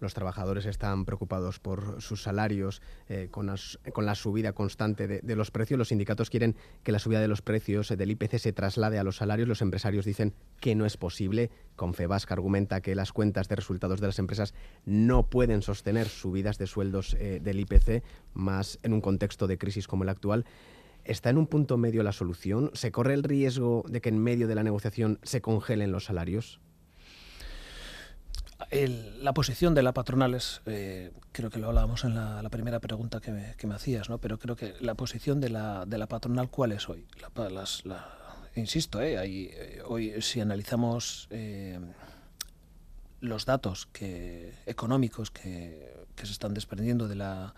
[0.00, 3.52] Los trabajadores están preocupados por sus salarios, eh, con,
[3.92, 5.78] con, la subida constante de, de, los precios.
[5.78, 9.16] Los sindicatos quieren que la subida de los precios del IPC se traslade a los
[9.16, 9.48] salarios.
[9.48, 11.50] Los empresarios dicen que no es posible.
[11.76, 16.66] Confebasca argumenta que las cuentas de resultados de las empresas no pueden sostener subidas de
[16.66, 18.02] sueldos eh, del IPC,
[18.34, 20.44] más en un contexto de crisis como el actual.
[21.04, 22.70] ¿Está en un punto medio la solución?
[22.74, 26.60] ¿Se corre el riesgo de que en medio de la negociación se congelen los salarios?
[28.70, 32.80] El, la posición de la patronal es, eh, creo que lo hablábamos en la, primera
[32.80, 34.18] pregunta que me, hacías, ¿no?
[34.18, 37.06] pero creo que la posición de la, de la patronal, ¿cuál es hoy?
[37.84, 38.08] La,
[38.56, 39.16] insisto, ¿eh?
[39.16, 41.78] Hay, eh, hoy si analizamos eh,
[43.20, 47.54] los datos que, económicos que, que, se están desprendiendo de la,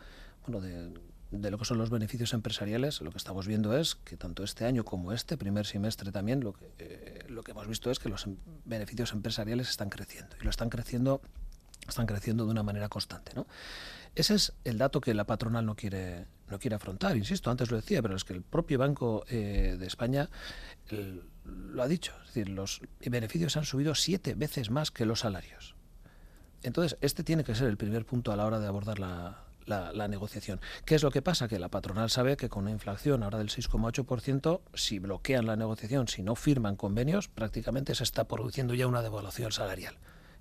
[0.46, 0.92] bueno, de,
[1.30, 4.64] de lo que son los beneficios empresariales, lo que estamos viendo es que tanto este
[4.64, 8.08] año como este primer semestre también lo que, eh, lo que hemos visto es que
[8.08, 11.20] los em beneficios empresariales están creciendo y lo están creciendo
[11.88, 13.46] están creciendo de una manera constante, ¿no?
[14.14, 17.76] Ese es el dato que la patronal no quiere no quiere afrontar, insisto, antes lo
[17.76, 20.28] decía, pero es que el propio Banco eh, de España
[21.44, 25.76] lo ha dicho, es decir, los beneficios han subido siete veces más que los salarios.
[26.62, 30.08] Entonces, este tiene que ser el primer punto a la hora de abordar la, la,
[30.08, 30.60] negociación.
[30.84, 31.48] ¿Qué es lo que pasa?
[31.48, 36.08] Que la patronal sabe que con una inflación ahora del 6,8%, si bloquean la negociación,
[36.08, 39.96] si no firman convenios, prácticamente se está produciendo ya una devaluación salarial.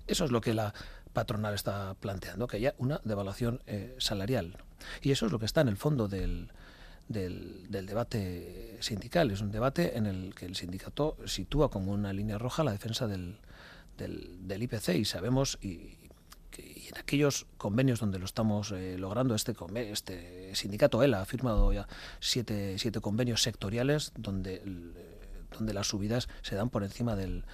[0.06, 0.74] Eso es lo que la
[1.12, 4.58] patronal está planteando, que haya una devaluación eh, salarial.
[5.02, 6.50] Y eso es lo que está en el fondo del,
[7.08, 9.30] del, debate sindical.
[9.30, 13.06] Es un debate en el que el sindicato sitúa como una línea roja la defensa
[13.06, 13.38] del,
[13.98, 15.58] del, IPC y sabemos,
[16.60, 19.54] y en aquellos convenios donde lo estamos eh, logrando, este,
[19.90, 21.88] este sindicato ELA ha firmado ya
[22.20, 25.20] siete, siete convenios sectoriales donde, eh,
[25.56, 27.44] donde las subidas se dan por encima del,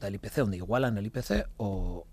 [0.00, 2.06] del IPC, donde igualan el IPC o,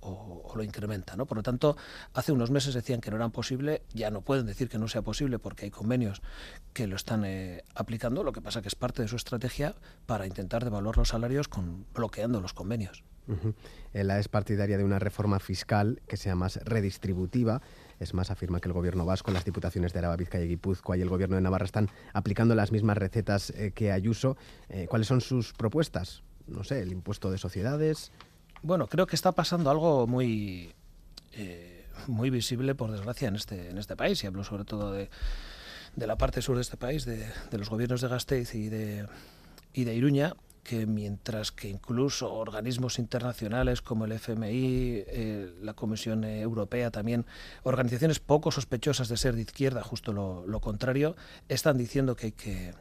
[0.55, 1.17] lo incrementan.
[1.17, 1.25] ¿no?
[1.25, 1.75] Por lo tanto,
[2.13, 5.01] hace unos meses decían que no era posible, ya no pueden decir que no sea
[5.01, 6.21] posible porque hay convenios
[6.73, 9.75] que lo están eh, aplicando, lo que pasa que es parte de su estrategia
[10.05, 13.03] para intentar devaluar los salarios con, bloqueando los convenios.
[13.27, 13.53] Uh -huh.
[13.93, 17.61] La es partidaria de una reforma fiscal que sea más redistributiva.
[17.99, 21.01] Es más, afirma que el gobierno vasco, las diputaciones de Araba, Vizcaya y Guipúzcoa y
[21.01, 24.35] el gobierno de Navarra están aplicando las mismas recetas eh, que Ayuso.
[24.69, 26.23] Eh, ¿Cuáles son sus propuestas?
[26.47, 28.11] No sé, el impuesto de sociedades.
[28.61, 30.73] Bueno, creo que está pasando algo muy,
[31.33, 34.23] eh, muy visible, por desgracia, en este, en este país.
[34.23, 35.09] Y hablo sobre todo de,
[35.95, 39.07] de la parte sur de este país, de, de los gobiernos de Gasteiz y de,
[39.73, 40.33] y de Iruña,
[40.63, 47.25] que mientras que incluso organismos internacionales como el FMI, eh, la Comisión Europea, también
[47.63, 51.15] organizaciones poco sospechosas de ser de izquierda, justo lo, lo contrario,
[51.49, 52.73] están diciendo que hay que,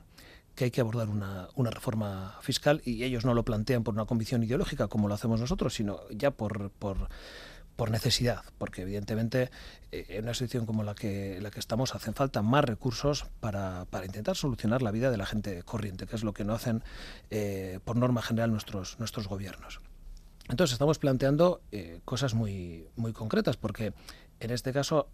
[0.54, 4.04] que hay que abordar una, una, reforma fiscal y ellos no lo plantean por una
[4.04, 7.08] convicción ideológica como lo hacemos nosotros, sino ya por, por,
[7.76, 9.50] por necesidad, porque evidentemente
[9.90, 13.86] eh, en una situación como la que, la que estamos hacen falta más recursos para,
[13.90, 16.82] para, intentar solucionar la vida de la gente corriente, que es lo que no hacen
[17.30, 19.80] eh, por norma general nuestros, nuestros gobiernos.
[20.48, 23.94] Entonces estamos planteando eh, cosas muy, muy concretas, porque
[24.40, 25.08] en este caso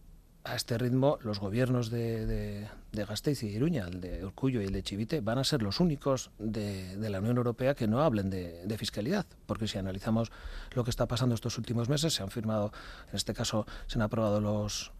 [0.48, 4.82] a este ritmo los gobiernos de, Gasteiz y Iruña, el de Urcullo y el de
[4.82, 9.26] Chivite, van a ser los únicos de, la Unión Europea que no hablen de, fiscalidad,
[9.46, 10.32] porque si analizamos
[10.72, 12.72] lo que está pasando estos últimos meses, se han firmado,
[13.10, 14.90] en este caso se han aprobado los,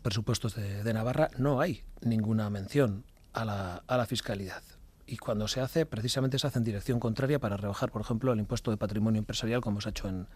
[0.00, 4.62] presupuestos de, de Navarra, no hay ninguna mención a la, a la fiscalidad.
[5.08, 8.40] Y cuando se hace, precisamente se hace en dirección contraria para rebajar, por ejemplo, el
[8.40, 10.26] impuesto de patrimonio empresarial, como se ha hecho en,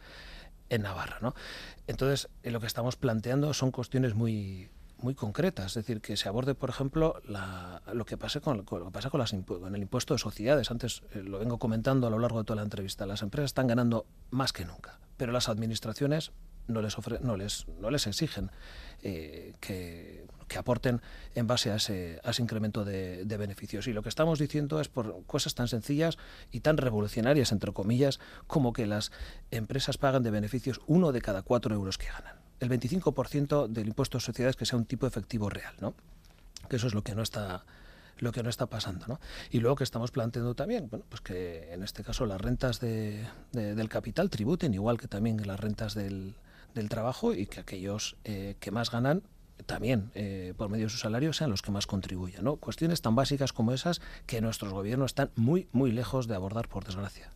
[0.71, 1.19] en Navarra.
[1.21, 1.35] ¿no?
[1.87, 6.29] Entonces, eh, lo que estamos planteando son cuestiones muy, muy concretas, es decir, que se
[6.29, 7.21] aborde, por ejemplo,
[7.93, 9.21] lo que pasa con, lo que pasa con,
[9.75, 10.71] el impuesto de sociedades.
[10.71, 13.07] Antes eh, lo vengo comentando a lo largo de toda la entrevista.
[13.07, 16.33] Las empresas están ganando más que nunca, pero las administraciones
[16.69, 18.51] no les, no les, no les exigen
[19.03, 21.01] eh, que, que, aporten
[21.35, 23.87] en base a ese, a ese incremento de, de, beneficios.
[23.87, 26.19] Y lo que estamos diciendo es por cosas tan sencillas
[26.51, 29.13] y tan revolucionarias, entre comillas, como que las
[29.51, 32.37] empresas pagan de beneficios uno de cada cuatro euros que ganan.
[32.61, 35.95] El 25% del impuesto de sociedades que sea un tipo efectivo real, ¿no?
[36.69, 37.65] Que eso es lo que no está
[38.21, 39.07] lo que no está pasando.
[39.07, 39.21] ¿no?
[39.51, 43.27] Y luego que estamos planteando también, bueno, pues que en este caso las rentas de,
[43.53, 46.35] de, del capital tributen igual que también las rentas del,
[46.75, 49.23] del trabajo y que aquellos eh, que más ganan
[49.67, 52.45] también eh, por medio de su salario sean los que más contribuyan.
[52.45, 52.57] ¿no?
[52.57, 56.85] Cuestiones tan básicas como esas que nuestros gobiernos están muy, muy lejos de abordar, por
[56.85, 57.31] desgracia.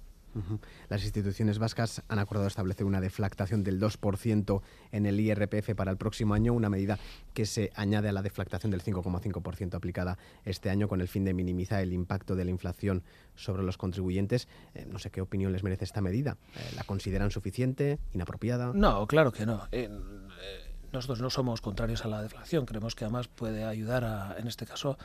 [0.89, 4.63] Las instituciones vascas han acordado establecer una deflactación del 2%
[4.93, 6.99] en el IRPF para el próximo año, una medida
[7.33, 11.35] que se añade a la deflactación del 5,5% aplicada este año con el fin de
[11.35, 13.05] minimizar el impacto de la inflación
[13.37, 14.49] sobre los contribuyentes.
[14.75, 16.37] Eh, no sé qué opinión les merece esta medida.
[16.57, 18.73] Eh, ¿La consideran suficiente, inapropiada?
[18.75, 19.69] No, claro que no.
[19.73, 19.89] Eh,
[20.95, 22.67] nosotros no somos contrarios a la deflación.
[22.67, 24.99] Creemos que además puede ayudar, a, en este caso,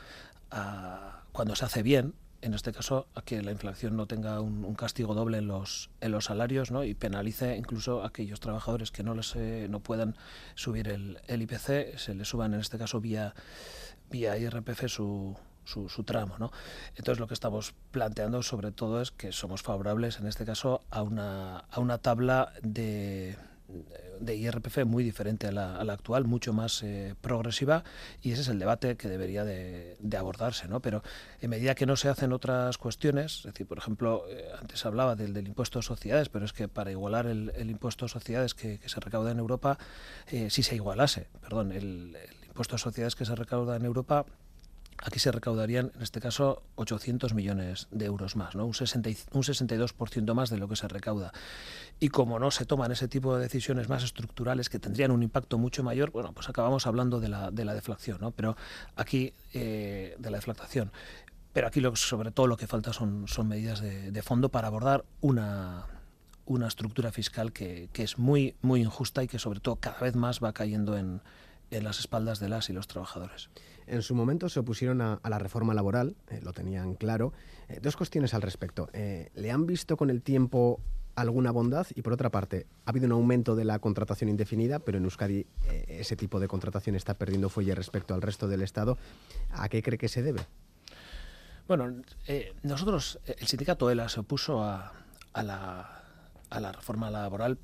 [0.50, 4.74] a, cuando se hace bien, en este caso, a que la inflación no tenga un,
[4.74, 6.84] castigo doble en los, en los salarios ¿no?
[6.84, 10.16] y penalice incluso a aquellos trabajadores que no les eh, no puedan
[10.54, 13.34] subir el, el, IPC, se les suban en este caso vía,
[14.10, 16.36] vía IRPF su, su, su, tramo.
[16.38, 16.50] ¿no?
[16.96, 21.02] Entonces lo que estamos planteando sobre todo es que somos favorables en este caso a
[21.02, 23.36] una, a una tabla de
[24.20, 27.84] de IRPF muy diferente a la, actual, mucho más eh, progresiva,
[28.22, 30.68] y ese es el debate que debería de, abordarse.
[30.68, 30.80] ¿no?
[30.80, 31.02] Pero
[31.40, 35.16] en medida que no se hacen otras cuestiones, es decir, por ejemplo, eh, antes hablaba
[35.16, 39.00] del, impuesto a sociedades, pero es que para igualar el, impuesto a sociedades que, se
[39.00, 39.78] recauda en Europa,
[40.26, 42.16] eh, si se igualase, perdón, el
[42.46, 44.26] impuesto a sociedades que se recauda en Europa
[45.02, 48.66] Aquí se recaudarían, en este caso, 800 millones de euros más, ¿no?
[48.66, 51.32] un, 60, un 62% más de lo que se recauda.
[51.98, 55.56] Y como no se toman ese tipo de decisiones más estructurales que tendrían un impacto
[55.56, 58.30] mucho mayor, bueno, pues acabamos hablando de la, de la deflación, ¿no?
[58.32, 58.56] pero
[58.94, 60.92] aquí, eh, de la deflactación.
[61.54, 65.04] Pero aquí sobre todo lo que falta son, son medidas de, de fondo para abordar
[65.22, 65.86] una,
[66.44, 70.14] una estructura fiscal que, que, es muy, muy injusta y que sobre todo cada vez
[70.14, 71.22] más va cayendo en,
[71.70, 73.50] en las espaldas de las y los trabajadores.
[73.90, 77.32] En su momento se opusieron a, la reforma laboral, eh, lo tenían claro.
[77.68, 78.88] Eh, dos cuestiones al respecto.
[78.92, 80.80] Eh, ¿Le han visto con el tiempo
[81.16, 81.88] alguna bondad?
[81.96, 85.44] Y por otra parte, ha habido un aumento de la contratación indefinida, pero en Euskadi
[85.88, 88.96] ese tipo de contratación está perdiendo fuelle respecto al resto del Estado.
[89.50, 90.46] ¿A qué cree que se debe?
[91.66, 91.92] Bueno,
[92.62, 94.92] nosotros, el sindicato ELA se opuso a
[95.34, 97.58] la reforma laboral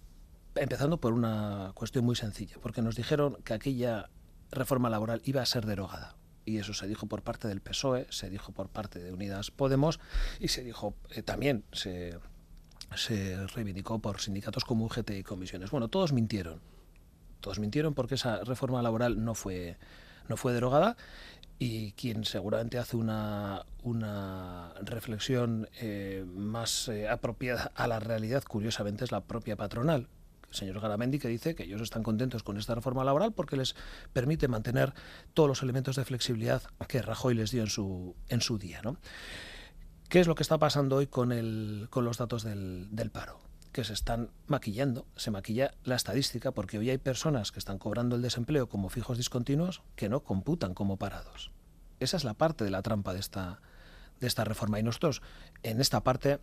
[0.57, 4.11] empezando por una cuestión muy sencilla, porque nos dijeron que aquella
[4.51, 6.16] reforma laboral iba a ser derogada.
[6.47, 10.01] Y eso se dijo por parte del PSOE, se dijo por parte de Unidas Podemos
[10.41, 12.19] y se dijo eh, también, se,
[12.95, 15.71] se reivindicó por sindicatos como UGT y comisiones.
[15.71, 16.61] Bueno, todos mintieron.
[17.41, 19.77] Todos mintieron porque esa reforma laboral no fue,
[20.29, 20.97] no fue derogada
[21.59, 29.05] y quien seguramente hace una, una reflexión eh, más eh, apropiada a la realidad, curiosamente,
[29.05, 30.09] es la propia patronal,
[30.51, 33.75] señor Garamendi, que dice que ellos están contentos con esta reforma laboral porque les
[34.13, 34.95] permite mantener
[35.35, 38.81] todos los elementos de flexibilidad que Rajoy les dio en su, en su día.
[38.83, 38.97] ¿no?
[40.09, 43.41] ¿Qué es lo que está pasando hoy con, el, con los datos del, del paro?
[43.77, 48.17] que se están maquillando, se maquilla la estadística, porque hoy hay personas que están cobrando
[48.17, 51.53] el desempleo como fijos discontinuos que no computan como parados.
[52.01, 53.61] Esa es la parte de la trampa de esta,
[54.19, 54.81] de esta reforma.
[54.81, 55.21] Y nosotros,
[55.63, 56.39] en esta parte,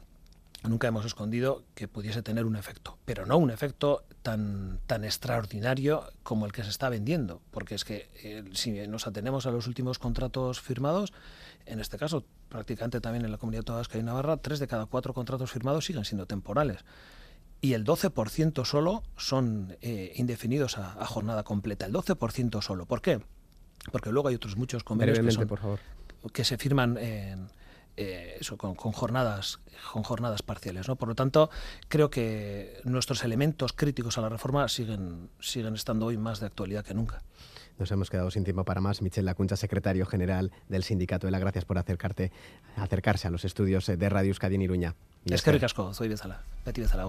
[0.64, 6.04] nunca hemos escondido que pudiese tener un efecto, pero no un efecto tan, tan extraordinario
[6.24, 9.68] como el que se está vendiendo, porque es que eh, si nos atenemos a los
[9.68, 11.14] últimos contratos firmados,
[11.66, 14.86] en este caso prácticamente también en la comunidad toda Vasca y Navarra, tres de cada
[14.86, 16.86] cuatro contratos firmados siguen siendo temporales.
[17.62, 21.86] Y el 12% solo son eh, indefinidos a, a, jornada completa.
[21.86, 22.86] El 12% solo.
[22.86, 23.22] ¿Por qué?
[23.92, 25.80] Porque luego hay otros muchos convenios que, son, por favor.
[26.34, 27.48] que se firman en,
[27.98, 29.60] eh, eso, con, con, jornadas,
[29.92, 30.88] con jornadas parciales.
[30.88, 30.96] ¿no?
[30.96, 31.50] Por lo tanto,
[31.88, 36.84] creo que nuestros elementos críticos a la reforma siguen, siguen estando hoy más de actualidad
[36.86, 37.22] que nunca.
[37.80, 39.02] Nos hemos quedado sin tiempo para más.
[39.02, 42.32] Michel Lacuncha, secretario general del sindicato de la Gracias por acercarte,
[42.76, 44.96] acercarse a los estudios de Radio Euskadi en Iruña.
[45.26, 47.06] Es que ricasco, soy Bezala, Beti Bezala,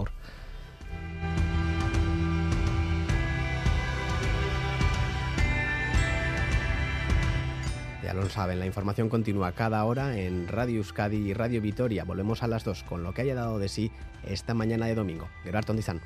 [8.15, 12.03] lo saben, la información continúa cada hora en Radio Euskadi y Radio Vitoria.
[12.03, 13.91] Volvemos a las 2 con lo que haya dado de sí
[14.23, 15.27] esta mañana de domingo.
[15.43, 16.01] Gerardo Tondizán.